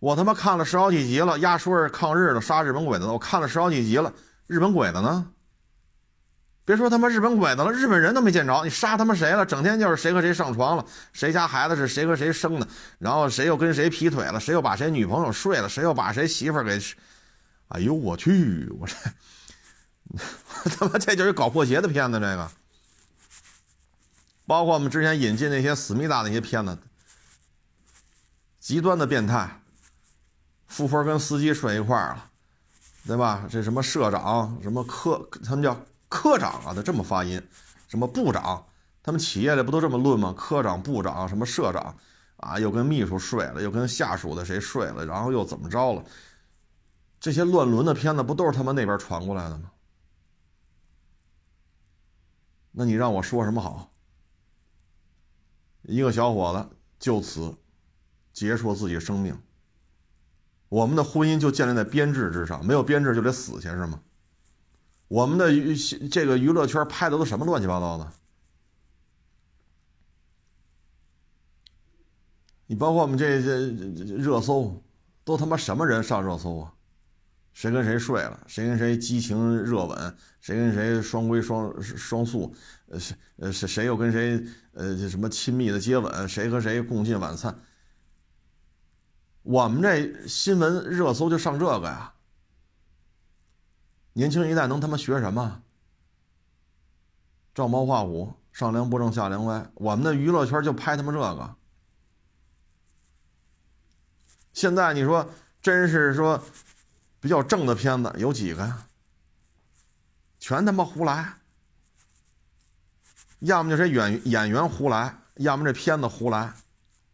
[0.01, 4.13] 我他妈看了十好几集了，压缩抗日的杀日本鬼子的，我看了十好几集了，
[4.47, 5.33] 日本鬼子呢？
[6.69, 8.63] 别说他妈日本鬼子了，日本人都没见着。
[8.63, 9.47] 你杀他妈谁了？
[9.47, 16.79] 整天就是谁和谁上床了，谁家孩子是谁和谁生的，然后谁又跟谁劈腿了，谁又把谁女朋友睡了，谁又把谁媳妇给……
[17.69, 18.69] 哎呦我去！
[18.79, 18.95] 我这
[20.69, 22.21] 他妈这就是搞破鞋的片子。
[22.21, 22.51] 这个，
[24.47, 26.77] 包括我们之前引进那些思密达那些片子，
[28.61, 29.63] 极端的变态，
[30.67, 32.31] 富婆跟司机睡一块儿了，
[33.07, 33.47] 对吧？
[33.51, 35.75] 这什么社长，什么科，他们叫。
[36.09, 37.43] 科长啊，他这么发音，
[37.89, 38.67] 什么部长？
[39.03, 40.35] 他们企业里不都这么论吗？
[40.37, 41.97] 科长、部长、什么社长，
[42.37, 46.05] 啊，又跟秘书睡了，又跟下属的谁睡了，然后又怎么着了？
[47.21, 49.71] 这些乱伦的片子不都是他们那边传过来的吗？
[52.73, 53.93] 那你让我说什么好？
[55.83, 57.57] 一个小伙子就此
[58.33, 59.41] 结束自己生命。
[60.69, 64.01] 我们的婚姻就建立在编制之上，没有编制就得死去是吗？
[65.09, 65.75] 我们的娱
[66.09, 68.13] 这个娱乐圈拍的都什么乱七八糟的？
[72.67, 73.67] 你包括我们这些
[74.17, 74.83] 热搜，
[75.25, 76.75] 都他妈什么人上热搜啊？
[77.55, 78.39] 谁跟谁睡了？
[78.47, 80.17] 谁跟谁激情热吻？
[80.41, 82.55] 谁跟谁双归双双宿？
[82.89, 84.45] 呃，谁呃谁谁又跟谁
[84.75, 86.29] 呃什么亲密的接吻？
[86.29, 87.59] 谁和谁共进晚餐？
[89.43, 92.13] 我们这新闻热搜就上这个呀？
[94.19, 95.63] 年轻一代能他妈学什么？
[97.55, 99.71] 照猫画虎，上梁不正下梁歪。
[99.75, 101.55] 我们的娱乐圈就拍他妈这个。
[104.53, 105.31] 现在你说
[105.63, 106.43] 真是说
[107.21, 108.89] 比较正的片子有几个呀？
[110.41, 111.35] 全他妈胡来，
[113.39, 116.53] 要么就是演演员胡来，要么这片子胡来，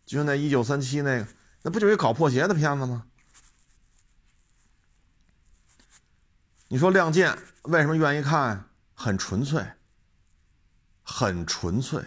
[0.07, 1.27] 就像那一九三七那个。
[1.61, 3.05] 那不就是一搞破鞋的片子吗？
[6.75, 7.31] 你说《亮剑》
[7.71, 8.69] 为什么愿意看？
[8.95, 9.65] 很纯粹，
[11.05, 12.05] 很纯粹，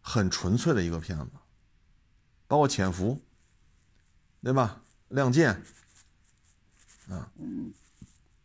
[0.00, 1.30] 很纯粹的一个片子，
[2.48, 3.14] 包括《潜伏》，
[4.42, 4.82] 对吧？
[5.14, 5.62] 《亮剑》
[7.14, 7.30] 啊，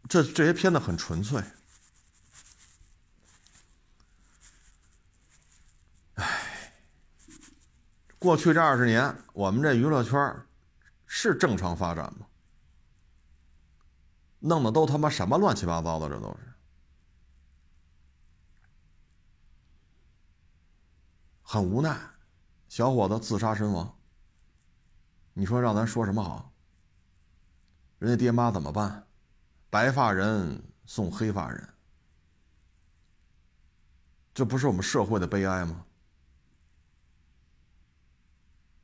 [0.08, 1.43] 这这些片子很纯粹。
[8.19, 10.36] 过去这二十年，我们这娱乐圈
[11.08, 12.28] 是正常发展吗？
[14.47, 16.53] 弄的都他妈什么乱七八糟的，这都是
[21.41, 21.97] 很无奈。
[22.69, 23.97] 小伙子自杀身亡，
[25.34, 26.53] 你说让咱说什么好？
[27.97, 29.08] 人家爹妈怎么办？
[29.71, 31.69] 白发人送黑发人，
[34.34, 35.86] 这不是我们社会的悲哀吗？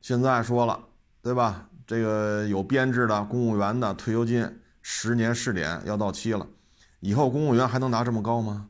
[0.00, 0.88] 现在说了，
[1.22, 1.68] 对吧？
[1.86, 6.46] 这个有编制的公务员的退休金十年试点要到期了，
[7.00, 8.68] 以后公务员还能拿这么高吗？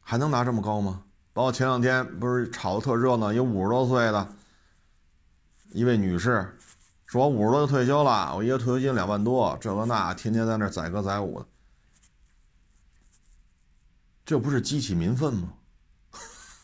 [0.00, 1.04] 还能拿这么高吗？
[1.32, 4.34] 包括前两天不是炒的特热闹，有五十多岁的
[5.72, 6.58] 一位女士，
[7.06, 11.46] 说我五十多就退休了，我一个退休金两万多，这个那，天天在那载歌载舞的，
[14.24, 15.54] 这不是激起民愤吗？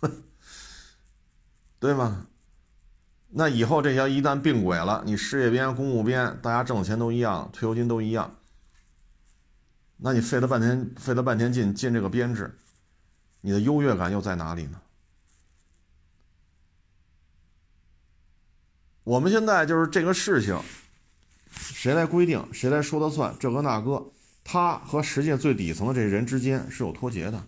[1.78, 2.26] 对吗？
[3.38, 8.34] 那以后这些一旦并轨了，你事业编、公务编，大家挣的钱都一样，退休金都一样，
[9.98, 12.56] 那你费了半天，费了半天劲进这个编制，
[13.42, 14.80] 你的优越感又在哪里呢？
[19.04, 20.58] 我们现在就是这个事情，
[21.50, 24.02] 谁来规定，谁来说的算，这个那个，
[24.44, 27.46] 他和实际最底层的这人之间是有脱节的，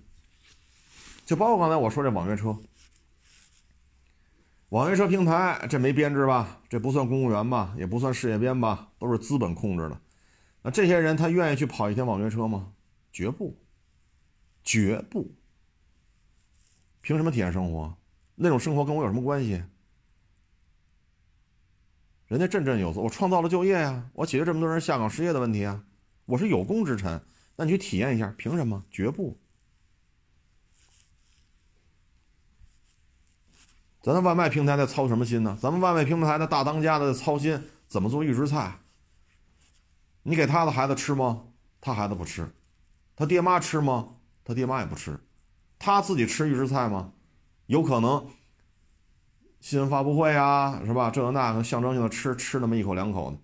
[1.24, 2.54] 就包括刚才我说这网约车。
[4.70, 6.60] 网约车平台这没编制吧？
[6.68, 7.74] 这不算公务员吧？
[7.78, 8.90] 也不算事业编吧？
[8.98, 9.98] 都是资本控制的。
[10.62, 12.72] 那这些人他愿意去跑一天网约车吗？
[13.10, 13.56] 绝不，
[14.62, 15.34] 绝不。
[17.00, 17.96] 凭什么体验生活？
[18.34, 19.62] 那种生活跟我有什么关系？
[22.26, 25.82] 人家振振有词，我创造了就业呀，我解决这么多人下岗失业的问题啊，
[26.26, 27.22] 我是有功之臣。
[27.56, 28.84] 那你去体验一下，凭什么？
[28.90, 29.40] 绝不。
[34.00, 35.58] 咱的外卖平台在操什么心呢？
[35.60, 38.78] 咱们外卖平台的大当家的操心怎么做预制菜？
[40.22, 41.46] 你给他的孩子吃吗？
[41.80, 42.48] 他孩子不吃。
[43.16, 44.14] 他爹妈吃吗？
[44.44, 45.18] 他爹妈也不吃。
[45.78, 47.12] 他自己吃预制菜吗？
[47.66, 48.30] 有可能
[49.60, 51.10] 新闻发布会啊，是吧？
[51.10, 53.38] 这个那个象征性的吃吃那么一口两口的，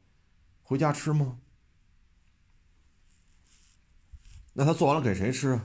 [0.63, 1.37] 回家吃吗？
[4.53, 5.65] 那他做完了给谁吃啊？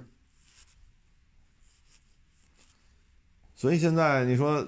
[3.55, 4.67] 所以现在你说。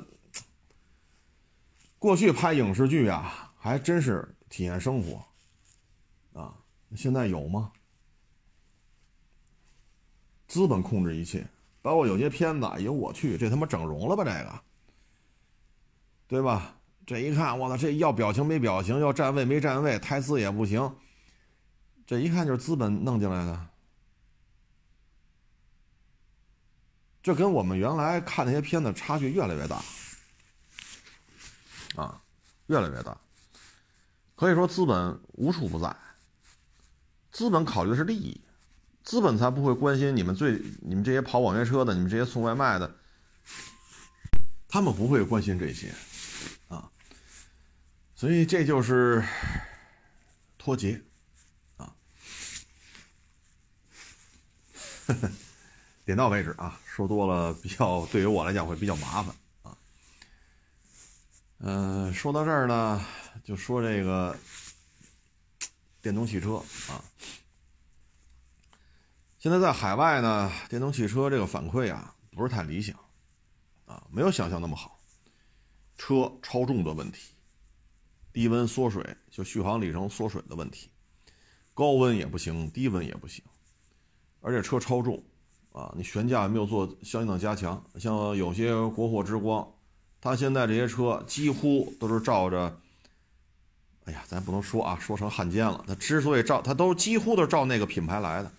[2.02, 5.24] 过去拍影视剧啊，还真是体验生活，
[6.34, 6.58] 啊，
[6.96, 7.72] 现在有吗？
[10.48, 11.48] 资本控制一切，
[11.80, 14.24] 包括有些片子，哎呦我去，这他妈整容了吧？
[14.24, 14.62] 这个，
[16.26, 16.76] 对吧？
[17.06, 20.96] 这一看，我操，这要表情没表情，要站位没站位，台词也不行，
[22.08, 23.68] 这一看就是资本弄进来的，
[27.22, 29.80] 这跟我们原来看那些片子差距越来越大。
[31.96, 32.22] 啊，
[32.68, 33.18] 越来越大。
[34.36, 35.96] 可以说资本无处不在。
[37.32, 38.42] 资本考虑的是利益，
[39.04, 42.96] 资本才不会关心你们最你们这些跑网约车的，你们这些送外卖的，
[44.68, 45.94] 他们不会关心这些。
[46.68, 46.92] 啊，
[48.16, 49.24] 所以这就是
[50.58, 51.02] 脱节
[51.78, 51.96] 啊。
[55.08, 55.32] 呵 呵
[56.04, 59.34] 点到为止啊，说多了比较对于我来讲会比较麻烦
[61.64, 63.06] 嗯，说到这儿呢，
[63.44, 64.36] 就说这个
[66.02, 66.56] 电动汽车
[66.90, 66.98] 啊。
[69.38, 72.98] 现在在海外呢，电动汽车这个反馈啊不是太理想
[73.86, 75.00] 啊，没有想象那么好。
[75.98, 77.30] 车超重的问题，
[78.34, 80.90] 低温缩水就续航里程缩水的问题，
[81.76, 83.46] 高温也不行，低温也不行，
[84.40, 85.24] 而且车超重。
[85.74, 89.72] 啊，你悬架没有做相应的加强，像有些国货之光，
[90.22, 92.80] 它现在这些车几乎都是照着，
[94.06, 95.84] 哎呀，咱不能说啊，说成汉奸了。
[95.88, 98.52] 它之所以照，它都几乎都是照那个品牌来的。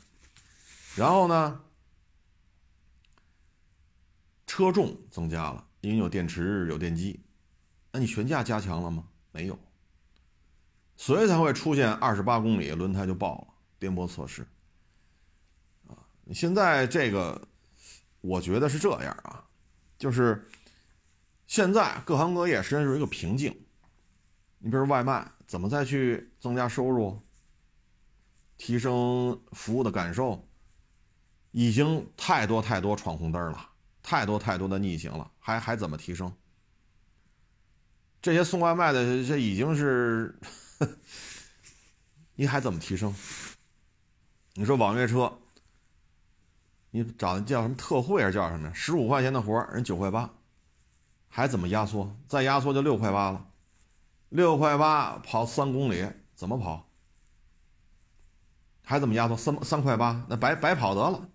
[0.97, 1.61] 然后呢，
[4.47, 7.21] 车重增加了，因为有电池有电机，
[7.93, 9.05] 那你悬架加强了吗？
[9.31, 9.59] 没有，
[10.97, 14.43] 所以才会出现二十八公里轮胎就爆了，颠簸测试。
[15.89, 15.95] 啊
[16.35, 17.41] 现在这个，
[18.21, 19.45] 我觉得是这样啊，
[19.97, 20.47] 就是
[21.53, 23.55] 现在各行各业实际上是一个瓶颈。
[24.57, 27.21] 你比如外卖，怎么再去增加收入、
[28.57, 30.49] 提升服务的感受？
[31.51, 33.69] 已经太多太多闯红灯了，
[34.03, 36.35] 太多太多的逆行了，还还怎么提升？
[38.23, 40.35] 这些送外卖的，这已经是，
[42.35, 43.15] 你还怎么提升？
[44.55, 45.31] 你说网约车？
[46.93, 48.73] 你找的叫什么特惠还是叫什么呀？
[48.75, 50.33] 十五块钱的活人九块八，
[51.35, 52.15] 还怎么压缩？
[52.29, 53.47] 再压缩就六块八了，
[54.29, 56.87] 六块八跑三公里怎么跑？
[58.85, 59.35] 还怎么压缩？
[59.35, 61.27] 三三块八那白白跑得了。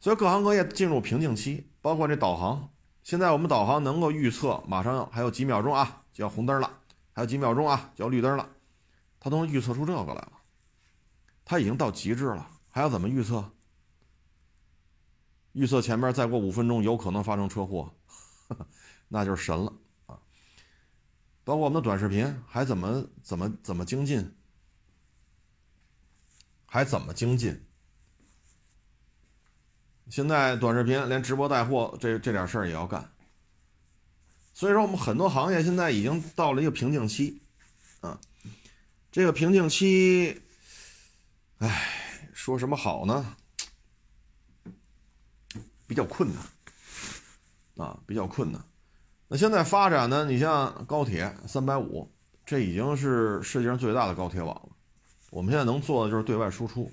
[0.00, 2.68] 所以各行各业进入瓶颈期，包括这导航。
[3.02, 6.70] 现在我们导航能够预测，马上还有几秒钟啊就要红灯了，
[7.14, 8.46] 还有几秒钟啊就要绿灯了，
[9.18, 10.32] 它都能预测出这个来了。
[11.46, 13.50] 它已经到极致了，还要怎么预测？
[15.52, 17.94] 预测前面再过五分钟有可能发生车祸，
[19.08, 19.72] 那就是神了
[20.06, 20.18] 啊！
[21.44, 24.34] 包括我们的短视频还怎么怎么怎么精进，
[26.66, 27.64] 还怎么精进？
[30.10, 33.12] 现在短视频连直播带货这这点事儿也要干，
[34.54, 37.42] 所以说我们很多行业现在已经到了一个瓶颈期
[38.00, 38.20] 啊！
[39.10, 40.42] 这个瓶颈期，
[41.58, 43.36] 哎，说什么好呢？
[45.88, 48.64] 比较困难，啊，比较困难。
[49.28, 50.24] 那现在发展呢？
[50.24, 52.08] 你像高铁三百五，
[52.44, 54.68] 这已经是世界上最大的高铁网了。
[55.30, 56.88] 我们现在能做的就是对外输出，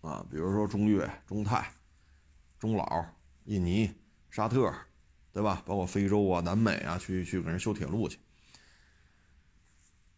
[0.00, 1.72] 啊，比如说中越、中泰、
[2.58, 3.04] 中老、
[3.46, 3.90] 印尼、
[4.30, 4.72] 沙特，
[5.32, 5.60] 对吧？
[5.66, 8.18] 包括非洲啊、南美啊，去去给人修铁路去。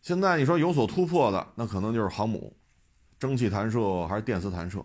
[0.02, 2.54] 现在你说有所突破的，那可能就是航母，
[3.18, 4.84] 蒸汽弹射还是电磁弹射？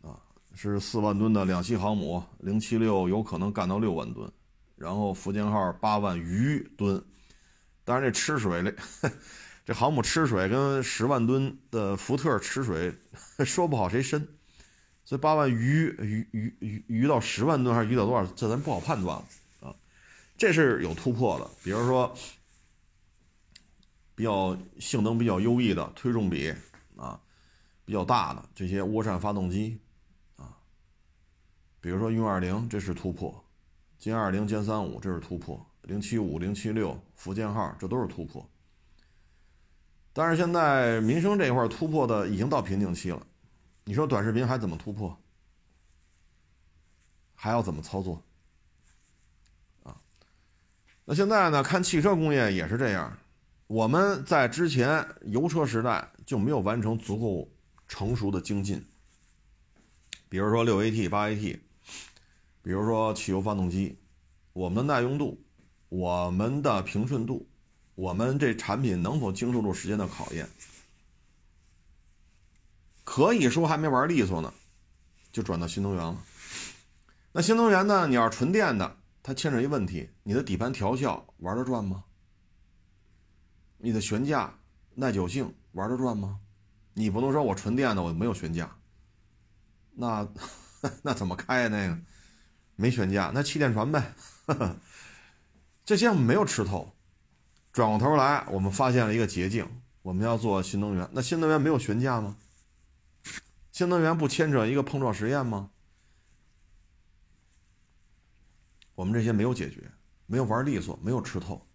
[0.00, 0.22] 啊
[0.54, 4.32] 是四万吨的两栖航母零七六，有可能干到六万吨，
[4.78, 7.04] 然后福建号八万余吨。
[7.84, 8.74] 当然，这吃水嘞，
[9.64, 12.94] 这航母吃水跟十万吨的福特吃水
[13.44, 14.28] 说不好谁深，
[15.04, 19.24] 所以八万余余余余余到十万吨还是余到多少，这咱不好判断了
[19.60, 19.74] 啊。
[20.36, 22.14] 这是有突破的，比如说
[24.14, 26.54] 比较性能比较优异的推重比
[26.96, 27.18] 啊
[27.86, 29.80] 比较大的这些涡扇发动机
[30.36, 30.58] 啊。
[31.80, 33.32] 比如说运二零，这是突破；
[34.00, 38.48] 歼二零、歼三五，这是突破；零七五、零七六、福建号，这都是突破。
[40.12, 43.26] 但是现在民生这块突破的已经到瓶颈期了，
[43.84, 45.16] 你说短视频还怎么突破？
[47.34, 48.22] 还要怎么操作？
[49.82, 50.00] 啊？
[51.04, 51.62] 那现在呢？
[51.62, 53.18] 看汽车工业也是这样，
[53.66, 57.48] 我们在之前油车时代就没有完成足够
[57.88, 58.84] 成熟的精进，
[60.28, 61.58] 比如说六 AT、八 AT。
[62.62, 63.98] 比如说汽油发动机，
[64.52, 65.42] 我们的耐用度，
[65.88, 67.48] 我们的平顺度，
[67.94, 70.48] 我们这产品能否经受住时间的考验？
[73.04, 74.52] 可以说还没玩利索呢，
[75.32, 76.22] 就转到新能源了。
[77.32, 78.06] 那新能源呢？
[78.06, 82.04] 你要是纯电的，它牵扯一问题：你的底盘调校玩得转吗？
[83.78, 84.58] 你的悬架
[84.94, 86.40] 耐久性玩得转吗？
[86.94, 88.76] 你不能说我纯电的我没有悬架，
[89.94, 90.28] 那
[91.02, 91.98] 那怎么开那个？
[92.80, 94.14] 没悬架，那气垫船呗。
[95.84, 96.94] 这些我们没有吃透。
[97.72, 99.68] 转过头来，我们发现了一个捷径：
[100.02, 101.08] 我们要做新能源。
[101.12, 102.36] 那新能源没有悬架吗？
[103.72, 105.70] 新能源不牵扯一个碰撞实验吗？
[108.94, 109.90] 我们这些没有解决，
[110.26, 111.66] 没有玩利索，没有吃透。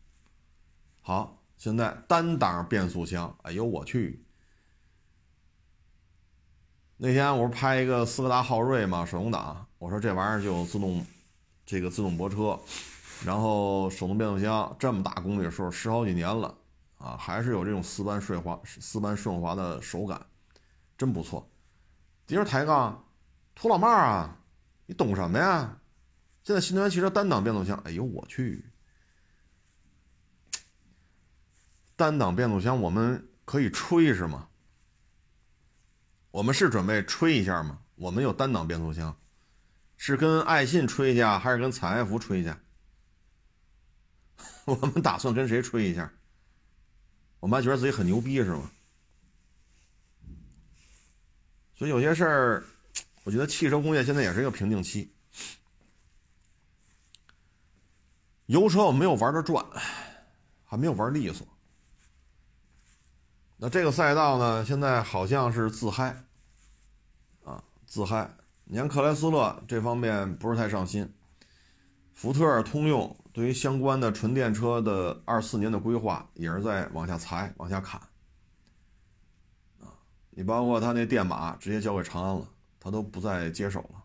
[1.01, 4.25] 好，现在单档变速箱，哎呦我去！
[6.95, 11.05] 那天我不是拍一个斯柯达昊锐嘛，手动挡，我说这玩意儿就自动，
[11.65, 12.57] 这个自动泊车，
[13.25, 16.57] 然后手动变速箱，这么大公里数，十好几年了，
[16.97, 20.25] 啊，还是有这种丝般顺滑、丝般顺滑的手感，
[20.97, 21.45] 真不错。
[22.25, 23.03] 敌人抬杠，
[23.55, 24.37] 土老帽啊，
[24.85, 25.77] 你懂什么呀？
[26.45, 28.63] 现在新能源汽车单档变速箱，哎呦我去！
[31.97, 34.47] 单档变速箱我们可以吹是吗？
[36.31, 37.79] 我们是准备吹一下吗？
[37.95, 39.13] 我们有单档变速箱，
[40.05, 42.59] 是跟爱信吹一下，还是跟采埃孚吹一下？
[44.65, 46.11] 我们打算跟谁吹一下？
[47.39, 48.69] 我们还觉得自己很牛逼是吗？
[51.77, 52.65] 所以有些事儿，
[53.23, 55.09] 我觉得汽车工业现在也是一个瓶颈期。
[58.47, 59.65] 油车我没有玩的转，
[60.65, 61.47] 还没有玩利索。
[63.55, 66.25] 那这个赛道呢，现在好像是自嗨，
[67.45, 68.29] 啊，自嗨。
[68.65, 71.13] 你看克莱斯勒这方面不是太上心，
[72.13, 78.01] 福特、通用对于相关的纯电车的二四年的规划也是在往下裁、往下砍，
[80.31, 82.47] 你包括他那电马直接交给长安了，
[82.79, 84.03] 他都不再接手了。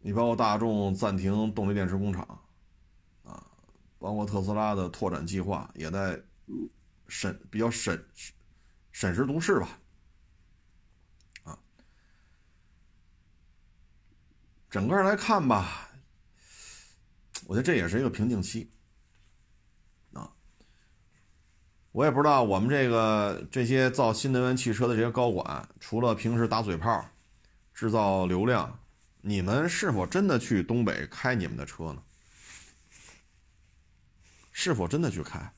[0.00, 2.22] 你包括大众暂停动力电池工厂，
[3.22, 3.46] 啊，
[3.98, 6.22] 包括特斯拉的拓展计划也在。
[7.06, 8.02] 审比较审
[8.90, 9.78] 审时度势吧，
[14.74, 15.88] 整个来看吧，
[17.46, 18.72] 我觉得这也是一个瓶颈期，
[20.12, 20.34] 啊，
[21.92, 27.08] 我也不知道我们这个这些造新能源汽车的这些高管，除了平时打嘴炮、
[27.72, 28.80] 制造流量，
[29.20, 32.02] 你们是否真的去东北开你们的车呢？
[34.50, 35.54] 是否真的去开？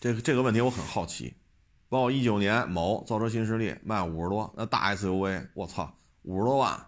[0.00, 1.34] 这个这个问题我很好奇，
[1.90, 6.86] 包括一九年某造车新势力卖五十多，那大 SUV，我操，五十多万，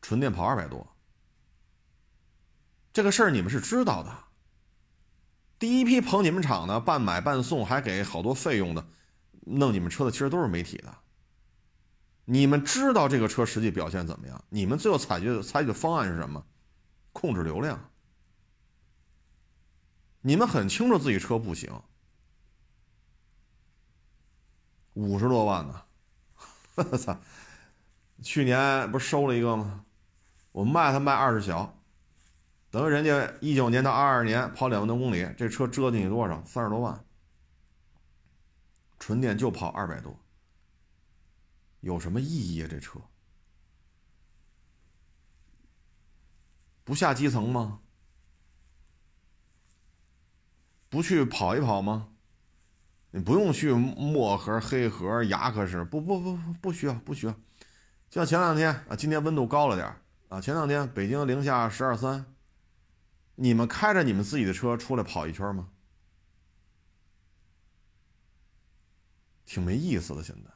[0.00, 0.96] 纯电跑二百多，
[2.92, 4.24] 这个事儿你们是知道的。
[5.58, 8.86] 第一批捧你们厂的，半买半送，还给好多费用的，
[9.42, 10.96] 弄你们车的其实都是媒体的。
[12.24, 14.42] 你们知道这个车实际表现怎么样？
[14.48, 16.44] 你们最后采取采取的方案是什么？
[17.12, 17.90] 控制流量。
[20.22, 21.70] 你们很清楚自己车不行，
[24.96, 25.82] 五十多万呢，
[26.76, 27.18] 我操！
[28.22, 29.84] 去年不是收了一个吗？
[30.52, 31.78] 我卖他卖二十小，
[32.70, 36.42] 等于人家一九年到二二年跑两万多公里，这车折进去多少？
[36.46, 37.04] 三十多万，
[38.98, 40.18] 纯电就跑二百多，
[41.80, 42.68] 有什么意义啊？
[42.70, 42.98] 这车
[46.84, 47.80] 不下基层吗？
[50.88, 52.15] 不去跑一跑吗？
[53.10, 57.34] 你不用去墨盒、黑盒、牙科室，不不不不需要，不需要。
[58.10, 59.96] 像前两天啊，今天温度高了点
[60.28, 62.34] 啊，前两天北京零下十二三，
[63.34, 65.68] 你们开着你们自己的车出来跑一圈吗？
[69.44, 70.22] 挺没意思的。
[70.22, 70.50] 现在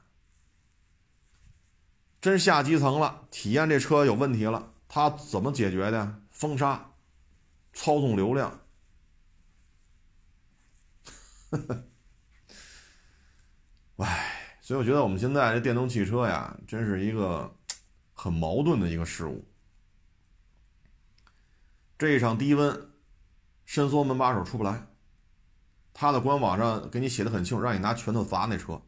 [2.20, 6.20] 真下基层了，体验这车有问题了，他怎么解决的？
[6.30, 6.92] 封杀，
[7.72, 8.60] 操纵流量。
[11.50, 11.84] 呵呵，
[14.02, 17.54] 唉，所以我觉得我们现在这电动汽车呀，真是一个
[18.14, 19.44] 很矛盾的一个事物。
[21.98, 22.90] 这一场低温，
[23.66, 24.86] 伸缩门把手出不来，
[25.92, 28.80] 他的官网上给你写的很清楚，让你拿拳头砸那车。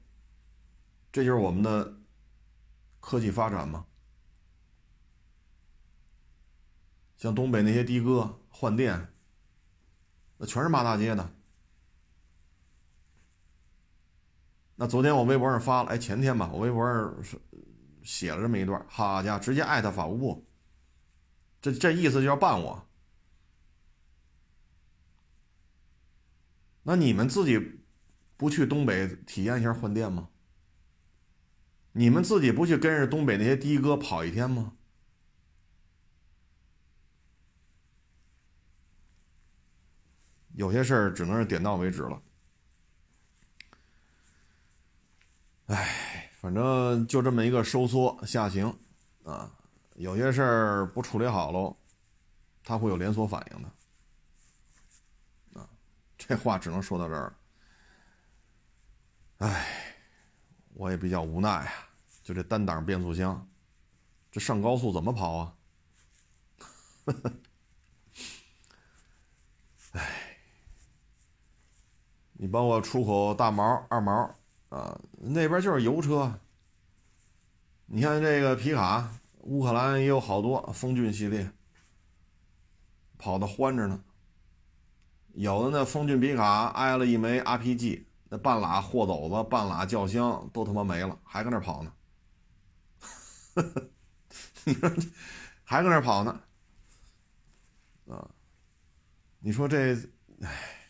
[1.12, 1.98] 这就是我们的
[3.00, 3.84] 科技发展吗？
[7.18, 9.12] 像东北那些的哥换电，
[10.38, 11.34] 那全是骂大街的。
[14.82, 17.40] 那昨天我微博上发了，哎，前天吧，我微博上是
[18.02, 20.44] 写了这么一段，好家伙，直接艾特法务部，
[21.60, 22.84] 这这意思就要办我。
[26.82, 27.80] 那你们自己
[28.36, 30.30] 不去东北体验一下换电吗？
[31.92, 34.72] 你们自己不去跟着东北那些的哥跑一天吗？
[40.54, 42.20] 有些事儿只能是点到为止了。
[45.66, 48.76] 唉，反正就这么一个收缩下行，
[49.24, 49.50] 啊，
[49.94, 51.76] 有些事儿不处理好喽，
[52.64, 53.68] 它会有连锁反应的，
[55.60, 55.68] 啊，
[56.18, 57.34] 这话只能说到这儿。
[59.38, 59.94] 唉，
[60.74, 61.72] 我也比较无奈啊，
[62.22, 63.48] 就这单档变速箱，
[64.30, 65.54] 这上高速怎么跑啊？
[69.92, 70.38] 哎，
[72.32, 74.34] 你帮我出口大毛、二毛
[74.72, 76.40] 啊，那边就是油车。
[77.84, 81.52] 你看这个皮卡，乌克兰也有好多风骏系列，
[83.18, 84.02] 跑的欢着呢。
[85.34, 91.92] 有的那风骏皮卡挨了一枚 RPG，那半拉货斗子、半拉轿厢都他妈没了，还搁那跑呢。
[94.64, 94.90] 你说
[95.64, 96.40] 还搁那跑呢？
[98.08, 98.30] 啊，
[99.38, 99.94] 你说这，
[100.40, 100.88] 哎，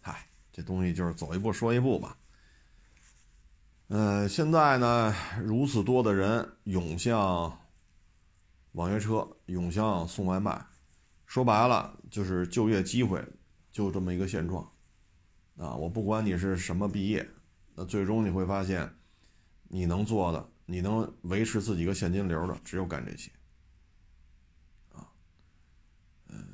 [0.00, 0.28] 嗨，
[0.58, 2.18] 这东西就是走一步说一步吧。
[3.86, 7.56] 嗯，现在呢，如此多的人涌向
[8.72, 10.66] 网约车，涌向送外卖，
[11.26, 13.24] 说白了就是就业机会
[13.70, 14.68] 就这么一个现状。
[15.58, 17.30] 啊，我不管你是什么毕业，
[17.76, 18.92] 那最终你会发现，
[19.68, 23.30] 你能做的，你能维持自己一个现金流的，只有干这些。
[24.92, 25.06] 啊，
[26.26, 26.44] 嗯，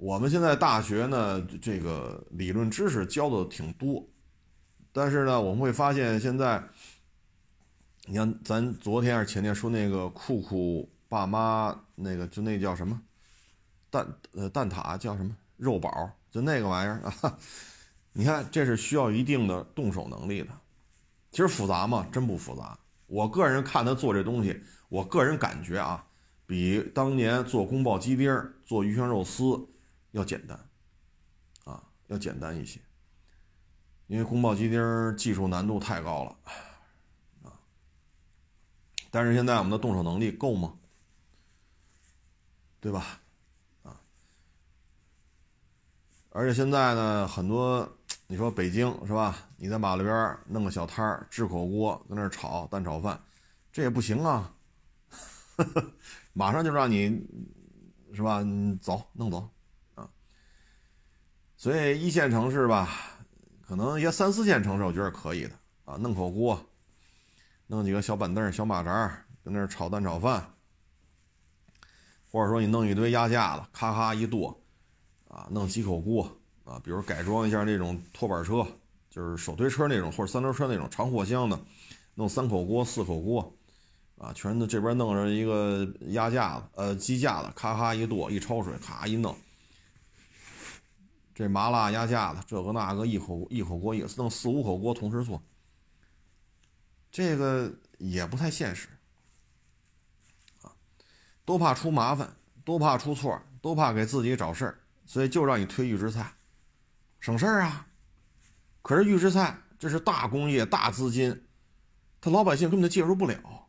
[0.00, 4.02] 我们现在大学呢，这个理论知识教的挺多。
[4.92, 6.64] 但是呢，我们会发现现在，
[8.06, 12.98] 你看咱昨天还是前天说那个酷酷爸妈那个，就那叫什么
[13.90, 17.38] 蛋呃蛋挞叫什么肉宝，就那个玩意儿啊。
[18.14, 20.48] 你看这是需要一定的动手能力的。
[21.30, 22.06] 其实复杂吗？
[22.10, 22.78] 真不复杂。
[23.06, 26.06] 我个人看他做这东西，我个人感觉啊，
[26.46, 28.34] 比当年做宫保鸡丁、
[28.64, 29.68] 做鱼香肉丝
[30.12, 30.58] 要简单
[31.64, 32.80] 啊，要简单一些。
[34.06, 36.36] 因为宫保鸡丁技术难度太高了，
[37.44, 37.54] 啊！
[39.08, 40.74] 但是现在我们的动手能力够吗？
[42.80, 43.20] 对吧？
[43.84, 44.00] 啊！
[46.30, 47.88] 而且现在呢，很多
[48.26, 49.48] 你说北京是吧？
[49.56, 53.22] 你在马路边弄个小摊儿支火锅，在那儿炒蛋炒饭，
[53.70, 54.52] 这也不行啊！
[56.32, 57.24] 马上就让你
[58.12, 58.42] 是吧？
[58.42, 59.48] 你走，弄走！
[61.60, 62.88] 所以一线城市吧。
[63.60, 65.50] 可能一些三四线城市，我觉得可以的
[65.84, 66.58] 啊，弄口锅，
[67.66, 70.54] 弄几个小板凳、小马扎，跟那儿炒蛋炒饭，
[72.32, 74.58] 或者说你弄一堆鸭架子，咔咔一剁，
[75.28, 76.34] 啊，弄几口锅
[76.64, 78.66] 啊，比如改装一下那种拖板车，
[79.10, 81.60] 就是手推车那种，或者三轮车那种长货箱的，
[82.14, 83.54] 弄三口锅、四口锅，
[84.16, 89.36] 啊，全都这边弄上一个鸭架子，呃，鸡架子，咔咔一剁，一焯水，咔一弄。
[91.34, 95.42] 这麻辣鸭架子，这个那个，一口一口锅一弄四五口锅同时做，
[97.10, 98.88] 这个也不太现实
[100.62, 100.72] 啊，
[101.44, 106.34] 都怕出麻烦，都怕出错，都怕给自己找事儿，所以就让你推预制菜，
[107.20, 107.86] 省事儿啊。
[108.82, 111.46] 可是预制菜这是大工业大资金，
[112.20, 113.68] 他老百姓根本就介入不了。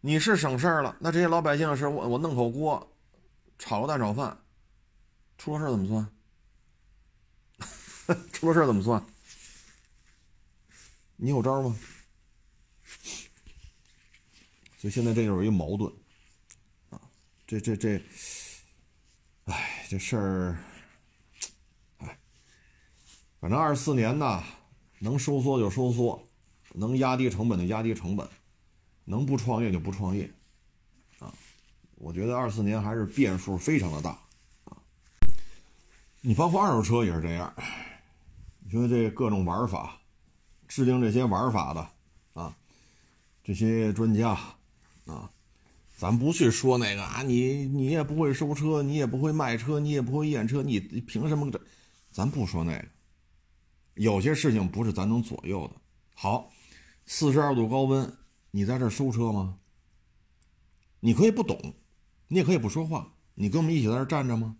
[0.00, 2.92] 你是省事儿了，那这些老百姓是我我弄口锅，
[3.58, 4.36] 炒个蛋炒饭，
[5.38, 6.08] 出了事儿怎么算？
[8.32, 9.04] 出了事怎么算？
[11.16, 11.76] 你有招吗？
[14.76, 15.92] 所以现在这就是一矛盾
[16.90, 17.00] 啊！
[17.46, 18.02] 这这这，
[19.44, 20.58] 哎，这事儿，
[21.98, 22.18] 哎，
[23.38, 24.42] 反正二四年呢，
[24.98, 26.28] 能收缩就收缩，
[26.72, 28.28] 能压低成本就压低成本，
[29.04, 30.28] 能不创业就不创业
[31.20, 31.32] 啊！
[31.94, 34.10] 我觉得二四年还是变数非常的大
[34.64, 34.76] 啊！
[36.22, 37.54] 你包括二手车也是这样。
[38.72, 40.00] 你说这各种玩法，
[40.66, 41.90] 制定这些玩法的
[42.32, 42.56] 啊，
[43.44, 44.30] 这些专家
[45.04, 45.30] 啊，
[45.98, 51.60] 咱不去说那个啊，你你也不会收车，你也不会卖车，你也不会验车，你凭什么这？
[52.10, 52.88] 咱不说那个，
[53.92, 55.74] 有些事情不是咱能左右的。
[56.14, 56.50] 好，
[57.04, 58.10] 四十二度高温，
[58.52, 59.58] 你在这收车吗？
[61.00, 61.74] 你可以不懂，
[62.26, 64.56] 你也可以不说话，你跟我们一起在这站着吗？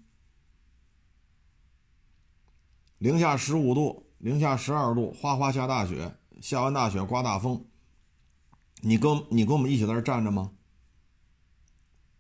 [3.03, 7.67] 零下十五度，零下十二度，哗哗下大雪，下完大雪刮大风。
[8.81, 10.53] 你跟你跟我们一起在这站着吗？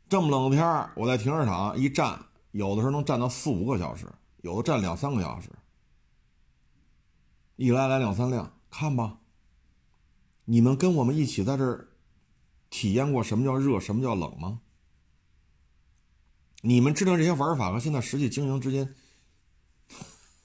[0.08, 5.50] 这么冷的天，我在停车场一站，有的时候能站到四五个小时，有的站两三个小时，
[7.54, 9.18] 一来来两三辆，看吧。
[10.46, 11.90] 你们跟我们一起在这儿
[12.70, 14.58] 体验过什么叫热，什么叫冷吗？
[16.62, 18.92] 你们知道这些玩法和现在实际经营之间？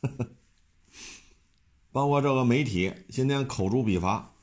[1.92, 4.34] 包括这个媒体今天口诛笔伐。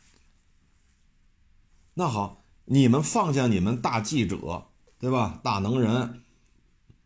[1.94, 4.66] 那好，你们放下你们大记者，
[4.98, 5.40] 对吧？
[5.44, 6.24] 大能人，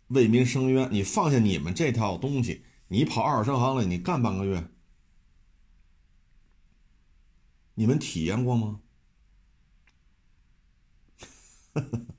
[0.08, 0.88] 为民伸冤。
[0.90, 4.66] 你放下你们这套东西，你跑二手车行里，你干半个月，
[7.74, 8.80] 你们体验过吗？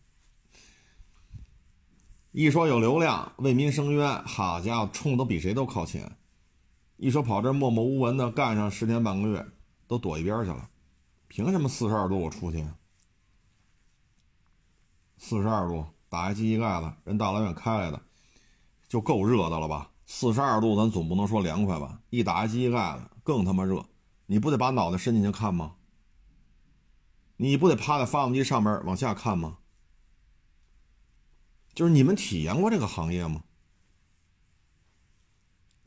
[2.31, 6.18] 一说有流量，为民生冤，好家伙，冲的比谁都靠前。
[7.01, 9.45] 一说跑这默默无闻的干上十天半个月，
[9.87, 10.69] 都躲一边去了。
[11.29, 12.67] 凭什么四十二度我出去？
[15.17, 18.01] 四十二度打一机器盖子，人大老远开来的，
[18.89, 19.89] 就够热的了吧？
[20.07, 22.01] 四十二度咱总不能说凉快吧？
[22.09, 23.85] 一打一机器盖子更他妈热，
[24.25, 25.75] 你不得把脑袋伸进去看吗？
[27.37, 29.59] 你不得趴在发动机上面往下看吗？
[31.73, 33.43] 就是你们体验过这个行业吗？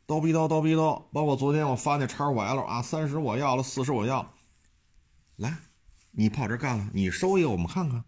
[0.07, 4.35] 叨逼叨叨逼叨，包括昨天我发那叉五 L 啊，三十我要了，四十我要，
[5.37, 5.57] 来，
[6.11, 8.05] 你跑这干了，你收一个我们看看。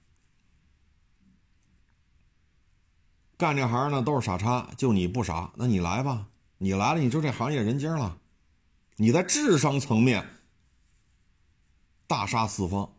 [3.37, 6.29] 干这行呢都是傻叉，就你不傻，那你来吧，
[6.59, 8.19] 你来了你就这行业人精了，
[8.97, 10.25] 你在智商层面
[12.07, 12.95] 大杀四方，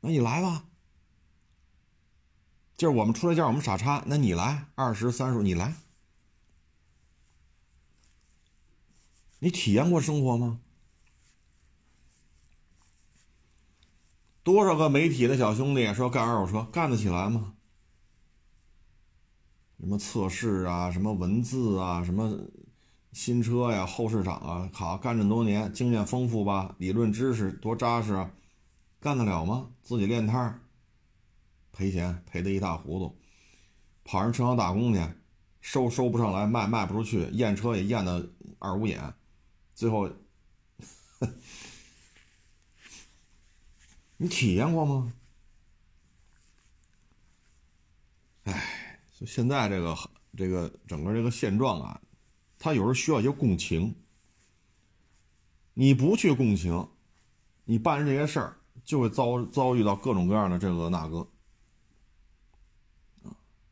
[0.00, 0.64] 那你来吧。
[2.76, 5.74] 就是我们出来叫我们傻叉，那你来二十三十，你来，
[9.44, 10.58] 你体验过生活吗？
[14.42, 17.52] 多少个媒体的小兄弟说干二手车干得起来吗？
[19.78, 22.40] 什么测试啊，什么文字啊，什么
[23.12, 28.30] 新车呀，后市场啊，好干这么多年，经验丰富吧，理论知识多扎实啊，
[28.98, 29.72] 干得了吗？
[29.82, 30.62] 自己练摊儿。
[31.70, 33.18] 赔钱赔的一塌糊涂，
[34.04, 35.06] 跑人车行打工去，
[35.60, 39.12] 收收不上来，卖卖不出去，验车也验的二五眼，
[39.74, 40.08] 最后，
[44.16, 45.12] 你体验过吗？
[48.44, 49.96] 哎，就现在这个
[50.36, 52.00] 这个整个这个现状啊，
[52.58, 53.94] 他有时候需要一些共情，
[55.74, 56.88] 你不去共情，
[57.64, 61.28] 你办这些事儿就会遭遭遇到各种各样的这个那个。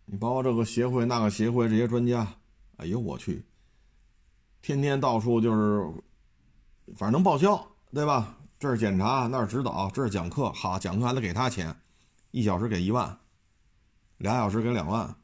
[0.06, 2.38] 你包括这个协会、那个协会，这些专家，
[2.76, 3.44] 哎呦我去，
[4.62, 5.92] 天天到处就是，
[6.94, 8.38] 反正能报销，对吧？
[8.58, 11.76] 这儿检查，那儿指导，这儿讲课，好讲课还得给他钱，
[12.30, 13.18] 一小时给一万，
[14.18, 15.16] 俩小时给两万，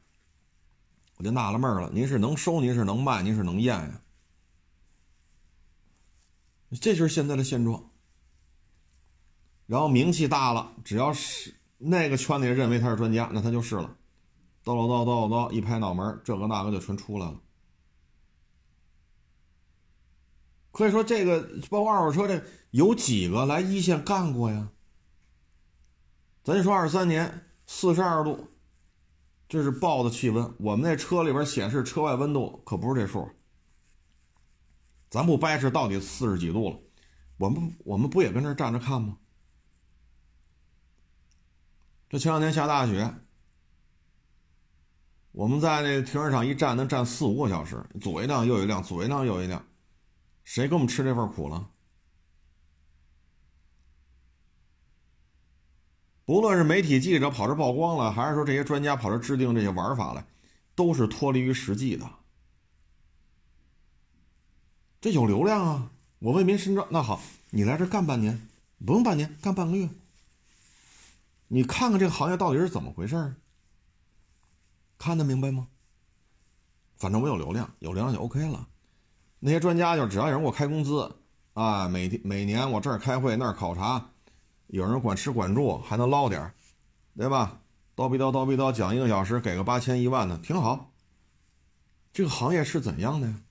[1.15, 4.01] 我就纳了闷了，您是能收，您是能卖，您是能验呀？
[6.81, 7.89] 这就是现在的现状。
[9.67, 13.95] 然后名气大了，只要是那个圈子认为他是专家，那他就是了。
[14.65, 17.39] 叨叨叨叨叨，一拍脑门，这个那个就全出来了。
[20.71, 24.69] 可以说，这个包括二手车，这有几个来一线干过呀？
[26.43, 28.47] 咱就说二三年四十二度，
[29.47, 30.53] 这是报的气温。
[30.59, 33.29] 我们那车里边显示车外温度可不是这数。
[35.09, 36.79] 咱不掰扯到底四十几度了，
[37.37, 39.17] 我们我们不也跟这站着看吗？
[42.09, 43.13] 这前两天下大雪。
[45.31, 49.63] 我们在那停车场一站能站四五个小时，左一辆右一辆，左一辆右一辆，
[50.49, 51.69] 谁给我们吃这份苦了？
[56.25, 60.25] 不论是媒体记者跑这曝光了，还是说这些专家跑这制定这些玩法了，
[60.73, 62.09] 都是脱离于实际的。
[64.99, 65.91] 这有流量啊！
[66.17, 67.21] 我为民伸张，那好，
[67.51, 68.49] 你来这干半年，
[68.83, 69.87] 不用半年，干半个月，
[71.49, 73.35] 你看看这个行业到底是怎么回事
[74.97, 75.67] 看得明白吗？
[76.97, 78.67] 反正我有流量，有流量就 OK 了。
[79.39, 81.15] 那些专家就只要有人给我开工资，
[81.53, 84.11] 啊，每天每年我这儿开会那儿考察，
[84.67, 86.53] 有人管吃管住，还能捞点儿
[87.15, 87.61] 对吧？
[87.95, 90.93] 叨逼叨叨逼叨讲一个小时，给个八千一万的，挺好。
[92.13, 93.41] 这个行业是怎样的呀？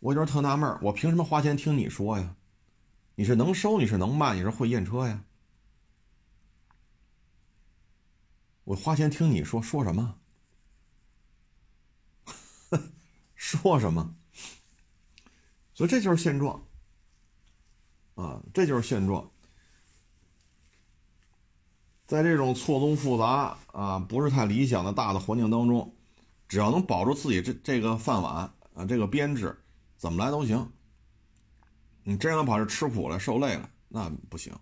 [0.00, 2.36] 我就是特纳闷我凭什么花钱听你说呀？
[3.16, 5.22] 你是能收，你是能卖，你是会验车呀？
[8.64, 10.16] 我花钱听你说说什么？
[13.40, 14.14] 说什么？
[15.72, 16.62] 所以这就是现状
[18.14, 19.30] 啊，这就是现状。
[22.06, 25.96] 在这种错综复杂啊、不是太理想的大的环境当中，
[26.48, 29.58] 只要能保住自己这这个饭碗啊，这个编制，
[29.96, 30.70] 怎么来都行。
[32.02, 34.54] 你真要跑这吃苦了、受累了，那不行。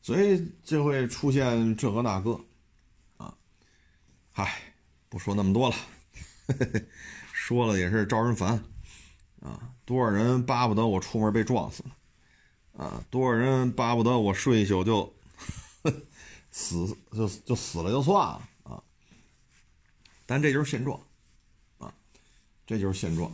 [0.00, 2.40] 所以就会出现这个那个，
[3.16, 3.36] 啊，
[4.30, 4.62] 嗨，
[5.08, 5.76] 不说那么多了，
[7.46, 8.60] 说了也是招人烦，
[9.40, 11.84] 啊，多少人巴不得我出门被撞死，
[12.76, 15.14] 啊，多少人巴不得我睡一宿就
[16.50, 18.82] 死就就死了就算了啊，
[20.26, 21.00] 但这就是现状，
[21.78, 21.94] 啊，
[22.66, 23.30] 这就是现状，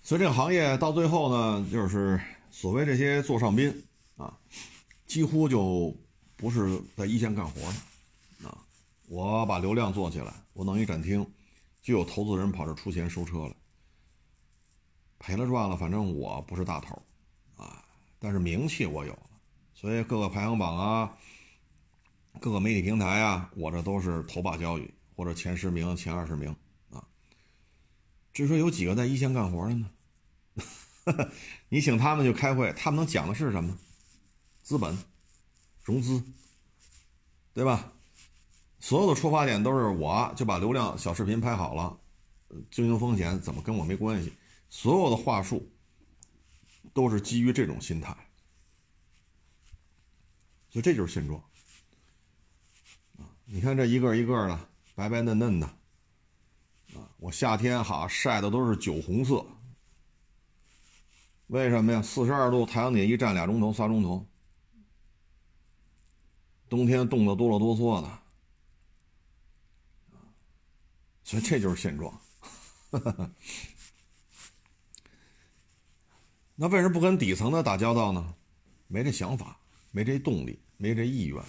[0.00, 2.20] 所以这个行业到最后呢，就是
[2.52, 3.84] 所谓这些座上宾
[4.16, 4.32] 啊。
[5.08, 5.92] 几乎就
[6.36, 8.56] 不是在一线干活的，啊，
[9.08, 11.26] 我把流量做起来，我弄一展厅，
[11.86, 13.54] 就有投资人跑这出钱收车了，
[15.20, 17.00] 赔了赚了，反正我不是大头，
[17.54, 17.84] 啊，
[18.18, 19.30] 但是名气我有了，
[19.72, 21.16] 所以各个排行榜啊，
[22.40, 26.56] 各个媒体平台啊，我这都是头把交椅或者前十名、前二十名
[26.90, 27.06] 啊。
[28.32, 29.88] 至于说有几个在一线干活的呢？
[31.68, 33.78] 你请他们去开会，他们能讲的是什么？
[34.60, 34.98] 资本、
[35.84, 36.20] 融资，
[37.54, 37.92] 对吧？
[38.86, 41.98] 所有的出发点都是我就把流量小视频拍好了，
[42.70, 44.32] 经营风险怎么跟我没关系？
[44.70, 45.68] 所有的话术
[46.94, 48.16] 都是基于这种心态，
[50.70, 51.42] 所以这就是现状！
[53.44, 54.56] 你看这一个一个的
[54.94, 55.66] 白白嫩嫩的
[56.94, 59.44] 啊，我夏天哈晒的都是酒红色。
[61.48, 62.00] 为什么呀？
[62.02, 64.24] 四十二度，太阳底下一站俩钟头、仨钟头，
[66.68, 68.18] 冬天冻得哆啰哆嗦的，
[71.26, 72.20] 所以这就是现状。
[76.54, 78.34] 那为什么不跟底层的打交道呢？
[78.86, 79.58] 没这想法，
[79.90, 81.44] 没这动力，没这意愿，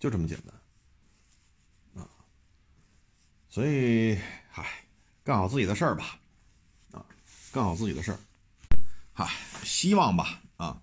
[0.00, 2.08] 就这么简单啊！
[3.50, 4.18] 所以，
[4.50, 4.86] 嗨，
[5.22, 6.18] 干好自己的事儿吧。
[6.92, 7.04] 啊
[7.52, 8.18] 干好自己的事儿，
[9.12, 9.30] 嗨，
[9.62, 10.82] 希望吧，啊，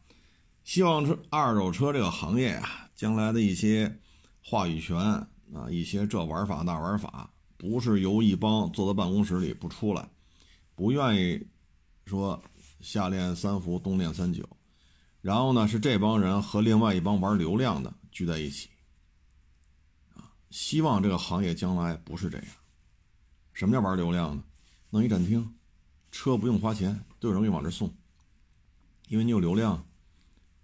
[0.64, 4.00] 希望车二手车这个行业啊，将来的一些
[4.44, 10.10] 话语权啊，一些这玩法那玩法，不是由一帮坐在办公室里不出来，
[10.76, 11.48] 不愿意
[12.06, 12.42] 说
[12.82, 14.48] 夏练三伏，冬练三九，
[15.22, 18.70] 然后呢是这帮人和另外一帮玩流量的聚在一起，
[20.16, 22.48] 啊，希望这个行业将来不是这样。
[23.54, 24.44] 什么叫玩流量呢？
[24.90, 25.56] 弄一展厅。
[26.12, 27.94] 车不用花钱，都有人给你往这送，
[29.10, 29.86] 因为你有流量，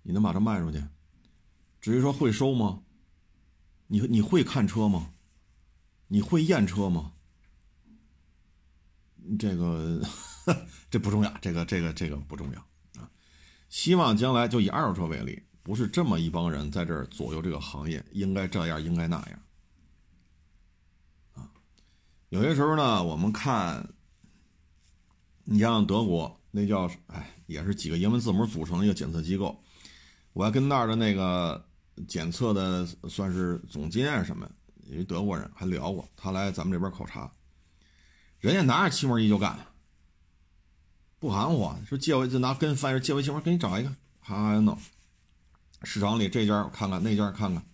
[0.02, 0.84] 你能把它卖出去。
[1.80, 2.82] 至于说会收吗？
[3.88, 5.14] 你你会看车吗？
[6.08, 7.14] 你会验车吗？
[9.40, 10.02] 这个
[10.90, 12.60] 这不重要，这个这个这个不重要
[13.02, 13.10] 啊。
[13.70, 19.40] 希望将来就以二手车为例，不是这么一帮人在这儿左右这个行业，应该这样，应该那样
[21.34, 21.52] 啊。
[22.30, 23.90] 有些时候呢，我们看。
[25.48, 29.64] 你像德国那叫哎，也是几个英文字母组成的一个检测机构，
[30.34, 31.65] 我还跟那儿的那个
[32.08, 34.50] 检测的算是总监什么，
[34.88, 37.32] 因为德国人还聊过，他来咱们这边考察，
[38.40, 39.58] 人家拿着气膜仪就干，
[41.20, 44.78] 不含糊，说借我就拿跟翻译借我气膜，给你找一个，哈弄，
[45.84, 47.66] 市场里这家看看那家看看，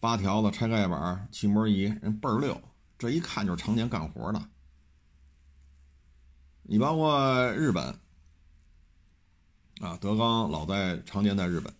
[0.00, 2.60] 八条子拆盖板气膜仪人倍儿溜，
[2.98, 4.48] 这一看就是常年干活的。
[6.64, 7.98] 你包括日本
[9.80, 11.72] 啊，德刚老在常年在日本。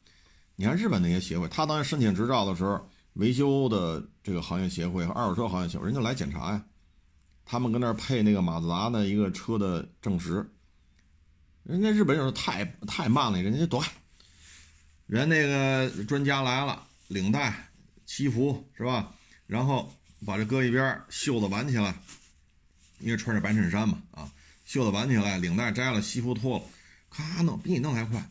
[0.56, 6.64] 你看日本那些协会，他当时申请执照的时候，维修的这个行业协会和二手车行业协会，人家来检查呀。
[7.44, 10.48] 他们跟那儿配那个马自达的一个车的证实，
[11.62, 13.84] 人家日本人太太慢了，人家躲。
[15.06, 17.68] 人那个专家来了，领带、
[18.06, 19.12] 西服是吧？
[19.46, 19.92] 然后
[20.24, 21.94] 把这搁一边，袖子挽起来，
[23.00, 24.30] 因为穿着白衬衫嘛啊。
[24.64, 26.64] 袖子挽起来，领带摘了，西服脱了，
[27.10, 28.30] 咔弄，比你弄还快。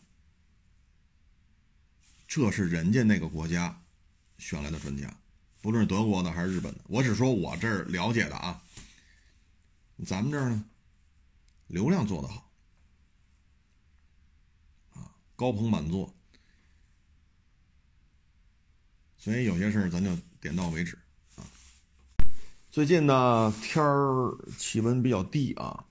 [2.34, 3.80] 这是人家那个国家
[4.38, 5.16] 选来的专家，
[5.62, 6.80] 不论是德国的还是日本的。
[6.88, 8.60] 我只说我这儿了解的啊。
[10.04, 10.64] 咱们这儿呢，
[11.68, 12.50] 流量做得好，
[14.94, 16.12] 啊，高朋满座，
[19.16, 20.10] 所以有些事儿咱就
[20.40, 20.98] 点到为止
[21.36, 21.46] 啊。
[22.72, 25.84] 最近呢，天儿气温比较低啊。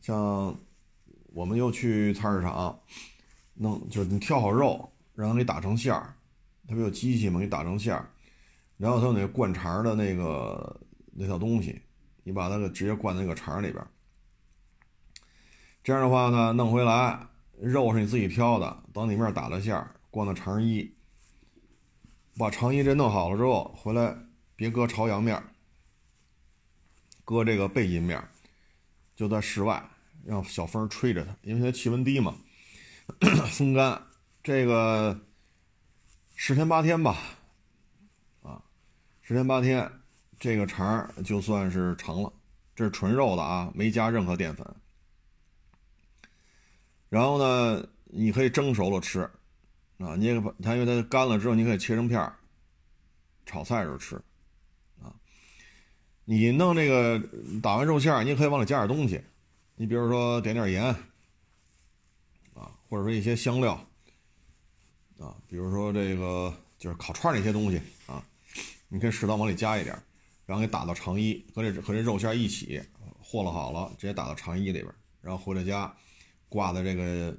[0.00, 0.58] 像
[1.34, 2.80] 我们又去菜市场
[3.52, 6.14] 弄，就是你挑好肉，然后给打成馅儿，
[6.66, 7.38] 它不有机器吗？
[7.40, 8.08] 给打成馅儿，
[8.76, 10.80] 然后它有那灌肠的那个
[11.12, 11.80] 那套东西，
[12.24, 13.84] 你把它给直接灌那个肠里边。
[15.82, 17.26] 这样的话呢，弄回来
[17.60, 20.94] 肉是你自己挑的，当里面打了馅儿，灌到肠衣，
[22.36, 24.16] 把肠衣这弄好了之后，回来
[24.56, 25.42] 别搁朝阳面，
[27.24, 28.22] 搁这个背阴面，
[29.14, 29.88] 就在室外。
[30.24, 32.36] 让小风吹着它，因为现在气温低嘛，
[33.50, 34.00] 风干。
[34.42, 35.20] 这个
[36.34, 37.16] 十天八天吧，
[38.42, 38.60] 啊，
[39.20, 39.88] 十天八天，
[40.40, 42.32] 这个肠就算是成了。
[42.74, 44.66] 这是纯肉的啊，没加任何淀粉。
[47.08, 49.20] 然后呢，你可以蒸熟了吃，
[49.98, 52.34] 啊，你也把它，因为它干了之后，你可以切成片儿，
[53.46, 54.16] 炒菜时候吃，
[55.00, 55.14] 啊，
[56.24, 57.22] 你弄这个
[57.62, 59.22] 打完肉馅儿，你可以往里加点东西。
[59.76, 60.84] 你比如说点点盐，
[62.54, 63.86] 啊，或者说一些香料，
[65.22, 68.24] 啊，比如说这个就是烤串那些东西啊，
[68.88, 69.96] 你可以适当往里加一点，
[70.44, 72.82] 然后给打到肠衣，和这和这肉馅一起
[73.20, 75.94] 和了好了，直接打到肠衣里边，然后回到家
[76.48, 77.36] 挂在这个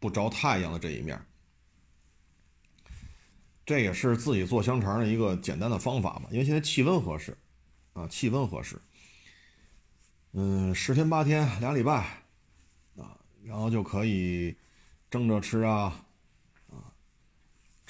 [0.00, 1.20] 不着太阳的这一面。
[3.64, 7.36] 这也是自己做香肠的一个简单的方法嘛，因为现在气温合适，
[7.92, 8.80] 啊，气温合适，
[10.32, 12.24] 嗯，十天八天俩礼拜，
[12.96, 14.56] 啊，然后就可以
[15.08, 16.04] 蒸着吃，啊，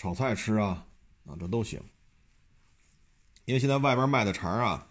[0.02, 0.84] 炒菜吃啊，
[1.26, 1.80] 啊，这都行。
[3.44, 4.84] 因为现在外边卖的肠啊，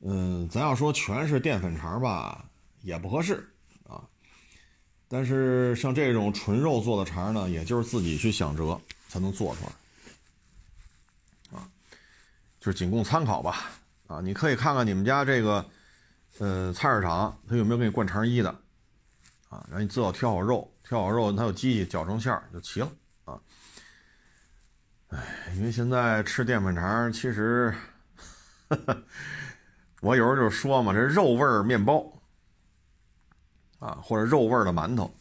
[0.00, 2.44] 嗯，咱要说全是淀粉肠吧，
[2.80, 3.48] 也不合适
[3.86, 4.02] 啊。
[5.06, 8.80] 但是像这种纯肉做的肠呢，也就是自己去想辙。
[9.08, 11.68] 才能做出来，啊，
[12.60, 13.72] 就是仅供参考吧，
[14.06, 15.68] 啊，你可以看看你们家这个，
[16.38, 18.48] 呃，菜市场他有没有给你灌肠衣的，
[19.48, 22.92] 啊，然后你自个挑好肉，挑好肉，它有机器搅成馅儿就齐了，
[25.10, 25.18] 哎，
[25.56, 27.74] 因为现在吃淀粉肠，其实，
[30.00, 32.04] 我有时候就说嘛，这肉味儿面包，
[33.80, 35.12] 啊，或者肉味儿的馒头，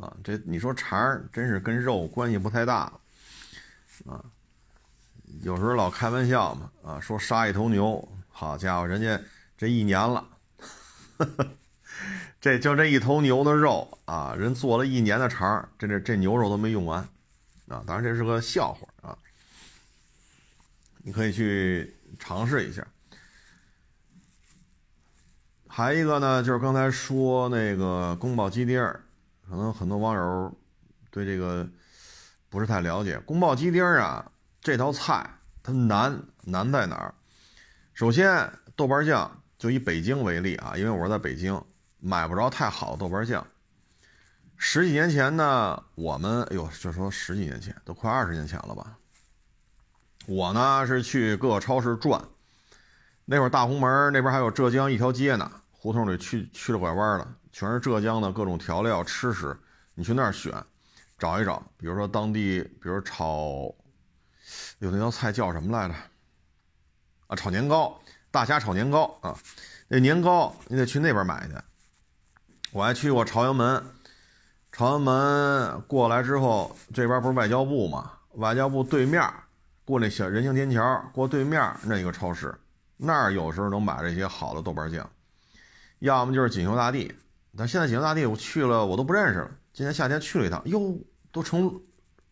[0.00, 2.92] 啊，这你说肠儿真是跟肉关系不太大。
[4.06, 4.24] 啊，
[5.42, 9.20] 有时候老开玩笑嘛，啊，说杀一头牛，好家伙，人家
[9.56, 10.26] 这一年了，
[12.40, 17.00] 这就这一头牛的肉啊，人做了一年的肠儿，这这这牛肉都没用完，
[17.68, 19.16] 啊，当然这是个笑话啊，
[21.02, 22.86] 你可以去尝试一下。
[25.68, 28.82] 还一个呢，就是刚才说那个宫保鸡丁
[29.48, 30.58] 可能很多网友
[31.10, 31.68] 对这个。
[32.52, 34.30] 不是太了解宫保鸡丁啊，
[34.60, 35.26] 这道菜
[35.62, 37.14] 它难难在哪儿？
[37.94, 41.58] 首先，豆瓣酱就以北京为例啊，因为我是在北京，
[41.98, 43.46] 买不着太好的豆瓣酱。
[44.58, 48.98] 十几年前呢，我们哎呦，就说十几年前，都快二十年前了吧。
[50.26, 52.22] 我呢是去各个超市转，
[53.24, 59.56] 那会儿大红门那边还有浙江一条街呢，胡同里去去了拐弯了，全是浙江的各种调料吃食，
[59.94, 60.52] 你去那儿选。
[61.18, 63.72] 找一找，比如说当地，比如炒，
[64.78, 65.94] 有那道菜叫什么来着？
[67.28, 68.00] 啊，炒年糕，
[68.30, 69.36] 大虾炒年糕啊。
[69.88, 71.54] 那年糕你得去那边买去。
[72.72, 73.84] 我还去过朝阳门，
[74.72, 78.12] 朝阳门过来之后，这边不是外交部嘛？
[78.34, 79.22] 外交部对面
[79.92, 82.58] 过那小人行天桥，过对面那一个超市，
[82.96, 85.06] 那儿有时候能买这些好的豆瓣酱，
[85.98, 87.14] 要么就是锦绣大地。
[87.58, 89.50] 但现在锦绣大地我去了，我都不认识了。
[89.74, 90.98] 今年夏天去了一趟，哟。
[91.30, 91.80] 都成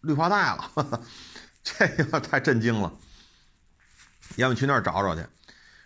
[0.01, 1.01] 绿化带了，
[1.65, 2.93] 这个太震惊了。
[4.37, 5.25] 要么去那儿找找去。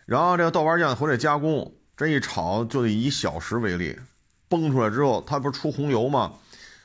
[0.05, 3.97] 然后这个豆瓣酱回来加工，这一炒就得以小时为例，
[4.49, 6.33] 崩出来之后，它不是出红油吗？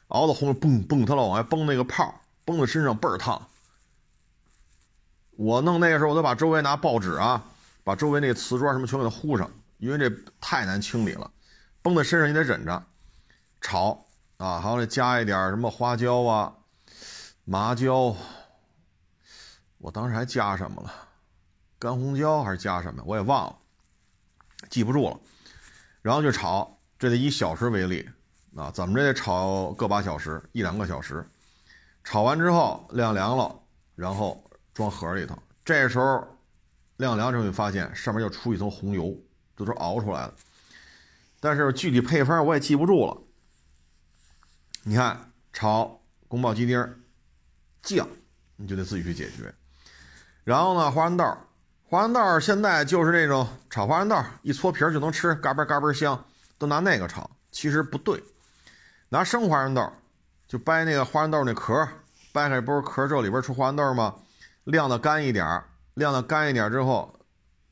[0.09, 3.47] 熬的红油嘣嘣，它老往外崩那个泡，崩在身上倍儿烫。
[5.39, 7.41] 我弄那个时候，我都把周围拿报纸啊，
[7.85, 11.31] 把周围那个瓷砖什么全给它糊上，因为这太难清理了。
[11.81, 12.83] 崩在身上你得忍着，
[13.61, 14.05] 炒。
[14.35, 16.53] 啊，还得加一点什么花椒啊、
[17.45, 18.13] 麻椒。
[19.77, 20.93] 我当时还加什么了？
[21.77, 23.01] 干红椒还是加什么？
[23.05, 23.55] 我也忘了，
[24.69, 25.17] 记不住了。
[26.01, 28.09] 然后就炒，这得以小时为例
[28.57, 31.25] 啊，怎么着得炒个把小时，一两个小时。
[32.03, 33.57] 炒完之后晾凉了，
[33.95, 34.43] 然后
[34.79, 35.37] 装盒里头。
[35.65, 36.25] 这时候
[36.95, 39.13] 晾凉之后，就发现上面又出一层红油，
[39.57, 40.33] 这都是熬出来的。
[41.41, 43.17] 但是具体配方我也记不住了。
[44.83, 45.99] 你看炒
[46.29, 46.95] 宫保鸡丁
[47.83, 48.07] 酱，
[48.55, 49.53] 你就得自己去解决。
[50.45, 51.25] 然后呢，花生豆，
[51.83, 56.25] 花生豆现在就是那种炒花生豆，一搓皮就能吃，嘎嘣嘎嘣香，
[56.57, 57.29] 都拿那个炒。
[57.51, 58.23] 其实不对，
[59.09, 59.91] 拿生花生豆，
[60.47, 61.85] 就掰那个花生豆那壳，
[62.31, 64.15] 掰开不是壳之后里边出花生豆吗？
[64.63, 67.19] 晾的干一点儿，晾的干一点儿之后，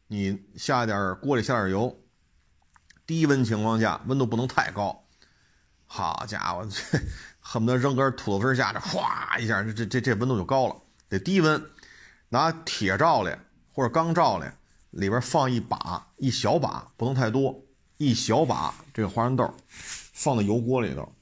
[0.07, 1.95] 你下点锅里下点油，
[3.05, 5.03] 低温情况下，温度不能太高。
[5.85, 6.99] 好家伙，这
[7.39, 10.75] 恨不得扔根土豆丝下去，哗一下，这这这温度就高了，
[11.07, 11.63] 得低温，
[12.29, 13.39] 拿铁罩来
[13.71, 14.53] 或者钢罩来，
[14.91, 17.63] 里边放一把一小把，不能太多，
[17.97, 21.15] 一小把这个花生豆，放在油锅里头，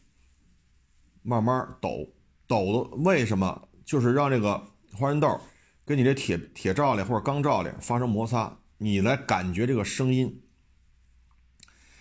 [1.22, 2.08] 慢慢抖
[2.48, 3.68] 抖的，为什么？
[3.86, 4.60] 就是让这个
[4.98, 5.40] 花生豆
[5.86, 10.42] 跟你这铁铁罩里或者钢罩里发生摩擦，你来感觉这个声音。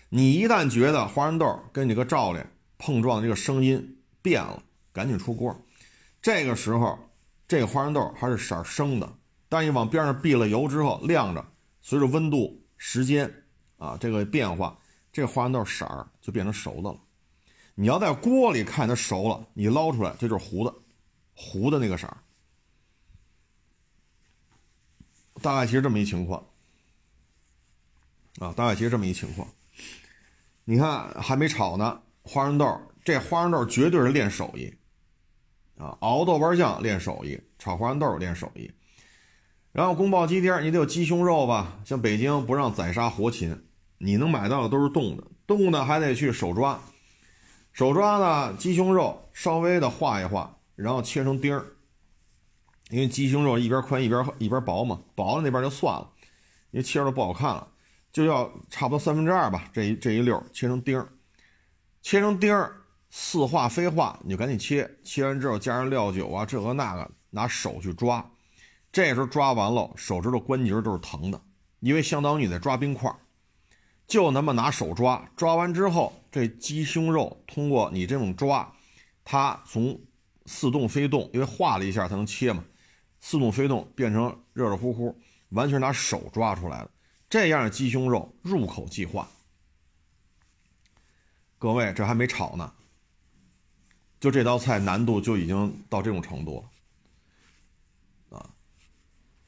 [0.09, 2.39] 你一旦觉得花生豆跟你这个罩里。
[2.77, 4.61] 碰撞这个声音变了，
[4.91, 5.65] 赶紧出锅。
[6.21, 6.99] 这个时候，
[7.47, 9.17] 这个花生豆还是色生的，
[9.47, 13.33] 但你往边上避了油之后晾着，随着温度、时间
[13.77, 14.77] 啊这个变化，
[15.13, 16.99] 这花生豆色儿就变成熟的了。
[17.75, 20.75] 你要在锅里看它熟了，你捞出来，这就是糊的，
[21.33, 22.17] 糊的那个色儿。
[25.41, 26.43] 大概其实这么一情况，
[28.39, 29.47] 啊，大概其实这么一情况。
[30.63, 34.73] 你看还没炒呢，花生豆这花生豆绝对是练手艺，
[35.77, 38.71] 啊，熬豆瓣酱练手艺，炒花生豆练手艺。
[39.71, 41.79] 然后宫保鸡丁你得有鸡胸肉吧？
[41.85, 43.65] 像北京不让宰杀活禽，
[43.97, 46.79] 你能买到的都是冻的，冻的还得去手抓，
[47.73, 51.74] 手抓的鸡胸肉稍微的化一化，然后切成丁儿。
[52.89, 56.09] 因为鸡胸肉一边宽一边一边薄嘛，薄的那边就算了，
[56.71, 57.67] 因为切着不好看了，
[58.11, 59.69] 就要差不多三分之二吧。
[59.73, 61.09] 这一这一溜切成丁儿，
[62.01, 62.75] 切成丁儿，
[63.09, 64.89] 似化非化，你就赶紧切。
[65.03, 68.23] 切完之后加上料酒啊，这个那个，拿手去抓。
[68.91, 71.41] 这时候抓完了，手指头关节都是疼的，
[71.79, 73.13] 因为相当于你在抓冰块。
[74.07, 78.71] 就那么拿手抓，抓完之后，这鸡胸肉通过你这种抓，
[79.23, 79.99] 它从
[80.45, 82.63] 似动非动，因为化了一下才能切嘛。
[83.27, 85.19] 似动非动，变成热热乎乎，
[85.49, 86.91] 完全拿手抓出来的，
[87.27, 89.27] 这样的鸡胸肉入口即化。
[91.57, 92.71] 各位，这还没炒呢，
[94.19, 96.63] 就这道菜难度就已经到这种程度
[98.29, 98.53] 了啊！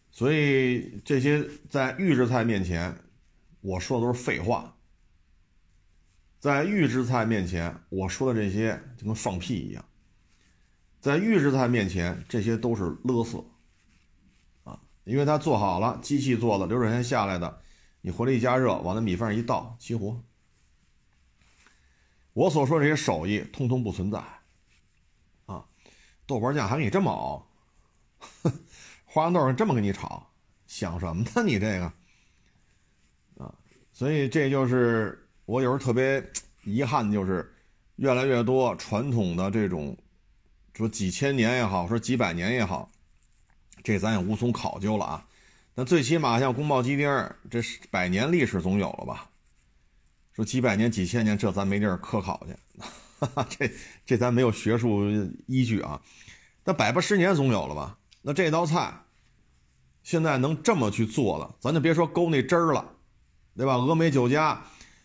[0.09, 2.97] 所以这些在预制菜面前，
[3.61, 4.75] 我说的都是废话。
[6.39, 9.85] 在预制菜面前，我说的这些就跟放屁一样。
[10.99, 13.47] 在预制菜面前，这些都是勒索。
[15.07, 17.61] 因为它做好了，机器做的，流水线下来的，
[18.01, 20.21] 你回来一加热，往那米饭上一倒，齐活。
[22.33, 24.21] 我所说这些手艺，通通不存在。
[25.45, 25.65] 啊，
[26.25, 27.47] 豆瓣酱还给你这么熬，
[29.05, 30.29] 花生豆上这么给你炒，
[30.65, 31.43] 想什么呢？
[31.45, 31.85] 你这个，
[33.37, 33.55] 啊，
[33.93, 36.21] 所以这就是我有时候特别
[36.65, 37.55] 遗憾，就是
[37.95, 39.97] 越来越多传统的这种，
[40.73, 42.91] 说几千年也好，说几百年也好。
[43.87, 45.25] 这咱也无从考究了啊，
[45.73, 47.07] 那最起码像宫保鸡丁，
[47.49, 49.29] 这是百年历史总有了吧？
[50.33, 52.81] 说几百年、几千年，这咱没地儿科考去，
[53.17, 53.71] 哈 哈这
[54.05, 55.09] 这咱没有学术
[55.45, 56.01] 依据啊。
[56.65, 57.97] 那百八十年总有了吧？
[58.21, 58.93] 那这道菜
[60.03, 62.91] 现在能这么去做了，咱就别说勾那汁儿了，
[63.55, 63.75] 对吧？
[63.75, 64.61] 峨眉酒家，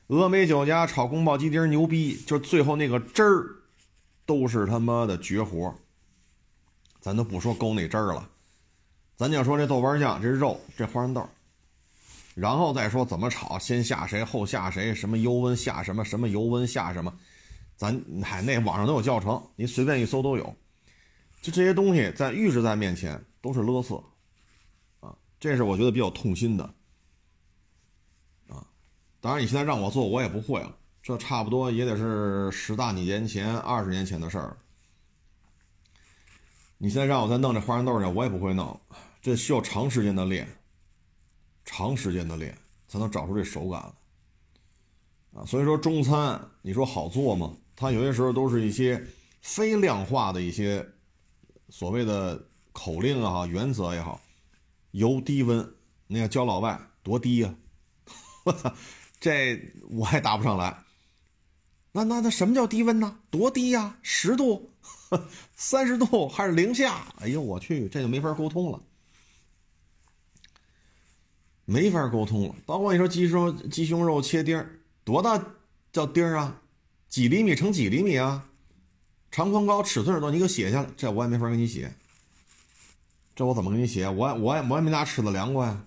[0.09, 3.47] 峨眉酒家炒宫保鸡丁牛逼，就最后那个汁儿
[4.27, 5.73] 都是他妈的绝活。
[6.99, 8.29] 咱都不说勾那汁儿了。
[9.23, 11.25] 咱就说这豆瓣酱，这肉，这花生豆，
[12.35, 17.15] 然后再说怎么炒，先下谁后下谁，什么油温下什么，什么油温下什么，
[17.77, 20.57] 咱嗨，那网上都有教程，您随便一搜都有。
[21.41, 24.05] 就这些东西在预制菜面前都是勒索，
[24.99, 26.65] 啊，这是我觉得比较痛心的，
[28.49, 28.67] 啊，
[29.21, 34.57] 当然你现在让我做我也不会了，这差不多也得是十大几年前、二十年前的事儿。
[36.79, 38.81] 你现在让我再弄这花生豆去，我也不会弄。
[39.23, 40.47] 这需要长时间的练，
[41.65, 42.59] 长时间的练
[42.89, 45.47] 才能找出这手感来啊！
[45.47, 47.57] 所以说中餐，你说好做吗？
[47.77, 49.03] 它有些时候都是一些
[49.41, 50.87] 非量化的一些
[51.69, 54.21] 所谓的口令啊、原则也好，
[54.91, 55.75] 油低温，
[56.09, 57.55] 那个教老外多低呀？
[58.45, 58.75] 我操，
[59.21, 60.83] 这我还答不上来。
[61.93, 63.21] 那那那什么叫低温呢？
[63.31, 63.99] 多低呀？
[64.03, 64.73] 十度、
[65.55, 67.15] 三十度还是零下？
[67.21, 68.83] 哎呦我去，这就没法沟通了。
[71.73, 74.69] 没法沟通了，包括你说鸡胸鸡胸肉切丁儿，
[75.05, 75.43] 多大
[75.91, 76.61] 叫丁儿啊？
[77.09, 78.47] 几厘米乘几厘米啊？
[79.31, 81.91] 长宽高尺寸多你给我写下来，这我也没法给你写。
[83.35, 84.07] 这我怎么给你写？
[84.07, 85.83] 我我也我也没拿尺子量过呀。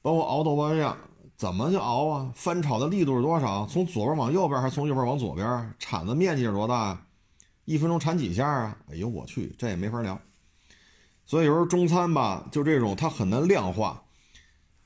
[0.00, 0.96] 包括熬豆瓣酱，
[1.36, 2.30] 怎么就熬啊？
[2.36, 3.66] 翻炒的力度是多少？
[3.66, 5.74] 从左边往右边，还是从右边往左边？
[5.80, 7.04] 铲子面积是多大？
[7.64, 8.78] 一分钟铲几下啊？
[8.92, 10.20] 哎呦我去，这也没法聊。
[11.26, 14.03] 所以有时候中餐吧，就这种它很难量化，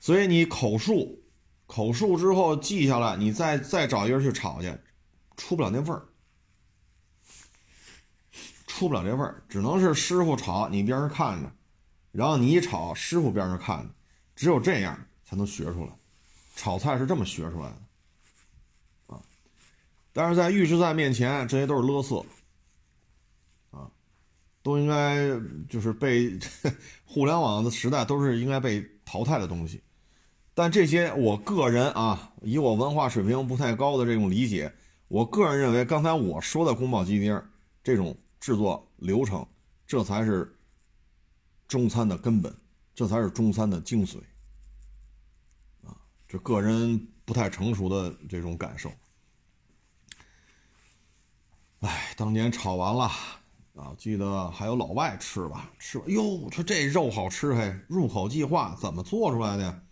[0.01, 1.23] 所以你口述，
[1.67, 4.73] 口述之后记下来，你再再找一个人去炒去，
[5.37, 6.03] 出不了那味儿，
[8.67, 11.53] 出不了这味儿，只能是师傅炒，你边上看着，
[12.13, 13.91] 然后你一炒，师傅边上看着，
[14.37, 15.93] 只有这样才能学出来，
[16.55, 19.23] 炒菜是这么学出来的，啊，
[20.13, 22.25] 但是在预制菜面前，这些都是勒色。
[24.61, 25.31] 都应该
[25.67, 26.39] 就是被
[27.07, 29.81] 互联网的时代都是应该被淘汰的东西，
[30.59, 34.73] 但这些我个人啊，以我文化水平不太高的这种理解，
[35.07, 37.41] 我个人认为，刚才我说的宫保鸡丁
[37.81, 39.47] 这种制作流程，
[39.87, 40.53] 这才是
[41.69, 42.53] 中餐的根本，
[42.93, 44.17] 这才是中餐的精髓
[45.87, 45.95] 啊！
[46.27, 48.91] 这个人不太成熟的这种感受。
[51.83, 53.09] 哎，当年炒完了。
[53.77, 59.83] 啊，记得还有老外吃吧，吃哟，说这肉好吃嘿，入口即化，怎么做出来的？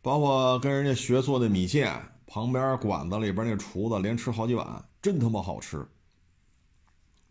[0.00, 1.92] 包括跟人家学做的米线，
[2.26, 5.86] 旁边馆子里边那厨子连吃好几碗，真他妈好吃。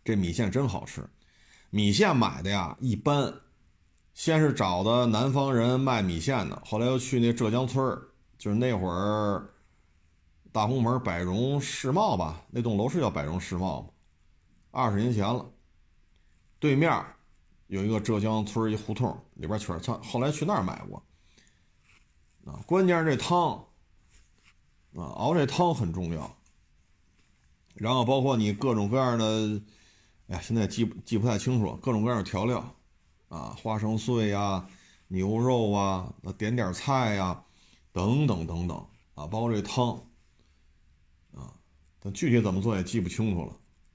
[0.04, 1.08] 这米线真好吃，
[1.70, 3.32] 米线买的呀一般，
[4.14, 7.98] 先是找的南方人卖米线的，后来又去那浙江村
[8.38, 9.50] 就是那会儿
[10.50, 13.88] 大红门百荣世贸吧，那栋楼是叫百荣世贸吗？
[14.70, 15.44] 二十年前了，
[16.58, 17.04] 对面
[17.66, 21.02] 有一个浙江村一胡同，里边全是菜后来去那儿买过。
[22.48, 23.66] 啊，关键是这汤，
[24.94, 26.34] 啊，熬这汤很重要。
[27.74, 29.60] 然后包括你各种各样的，
[30.28, 32.74] 哎呀，现在记记不太清楚，各种各样的调料，
[33.28, 34.66] 啊，花生碎呀，
[35.08, 37.44] 牛肉啊，点点菜呀，
[37.92, 38.78] 等等等等，
[39.14, 39.92] 啊，包括这汤，
[41.34, 41.52] 啊，
[42.00, 43.52] 但具体怎么做也记不清楚了。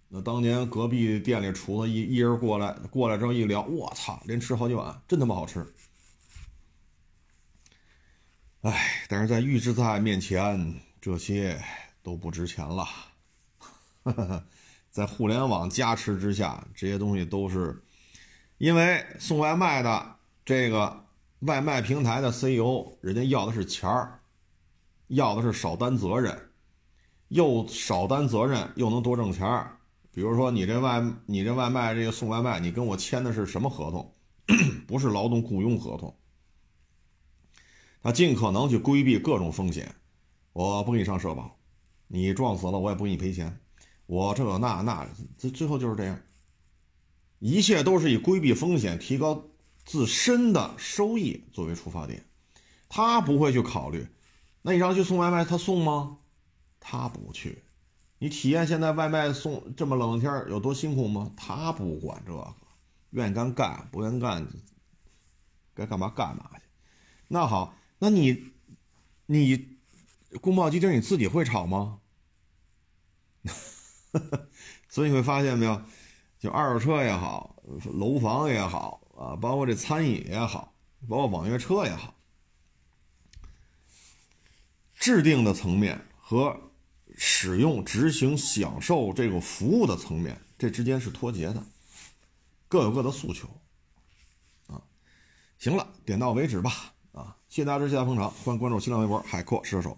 [0.10, 5.66] 那当年隔壁店里厨子一一人过来，过来之后一聊，我操，连吃好几碗，真他妈好吃。
[8.64, 11.62] 哎，但是在预制菜面前，这些
[12.02, 12.88] 都不值钱了。
[14.90, 17.84] 在互联网加持之下，这些东西都是
[18.60, 21.06] 因为送外卖的这个
[21.40, 24.22] 外卖平台的 CEO，人家要的是钱儿，
[25.08, 26.50] 要的是少担责任，
[27.28, 29.78] 又少担责任又能多挣钱儿。
[30.14, 34.14] 比如说，你这外你这外卖这个送外卖，你跟我签的是什么合同？
[34.88, 36.16] 不是劳动雇佣合同。
[38.04, 39.96] 他尽可能去规避各种风险，
[40.52, 41.58] 我不给你上社保，
[42.08, 43.62] 你撞死了我也不给你赔钱，
[44.08, 46.20] 我这那那，最最后就是这样，
[47.40, 49.46] 一切都是以规避风险、提高
[49.86, 52.26] 自身的收益作为出发点，
[52.90, 54.06] 他不会去考虑，
[54.64, 56.18] 那你让去送外卖，他送吗？
[56.82, 57.64] 他不去，
[58.20, 61.32] 你体验现在外卖送这么冷的天有多辛苦吗？
[61.38, 62.54] 他不管这个，
[63.12, 64.46] 愿意干干，不愿意干，
[65.74, 66.62] 该干嘛干嘛去，
[67.30, 67.74] 那好。
[68.04, 68.52] 那你，
[69.28, 69.78] 你
[70.42, 72.02] 宫保鸡丁你自己会炒吗？
[74.90, 75.82] 所以你会发现没有，
[76.38, 77.56] 就二手车也好，
[77.94, 80.76] 楼房也好啊，包括这餐饮也好，
[81.08, 82.14] 包括网约车也好，
[84.96, 86.74] 制定的层面和
[87.16, 91.64] 使用、执行、享受这个服务的层面，这之间是脱节的，
[92.68, 93.48] 各有各的诉求。
[94.68, 94.84] 啊，
[95.58, 96.93] 行了，点到为止吧。
[97.54, 99.96] 谢谢大家支持，谢谢捧场，欢迎关注新浪微博“海阔试车手”。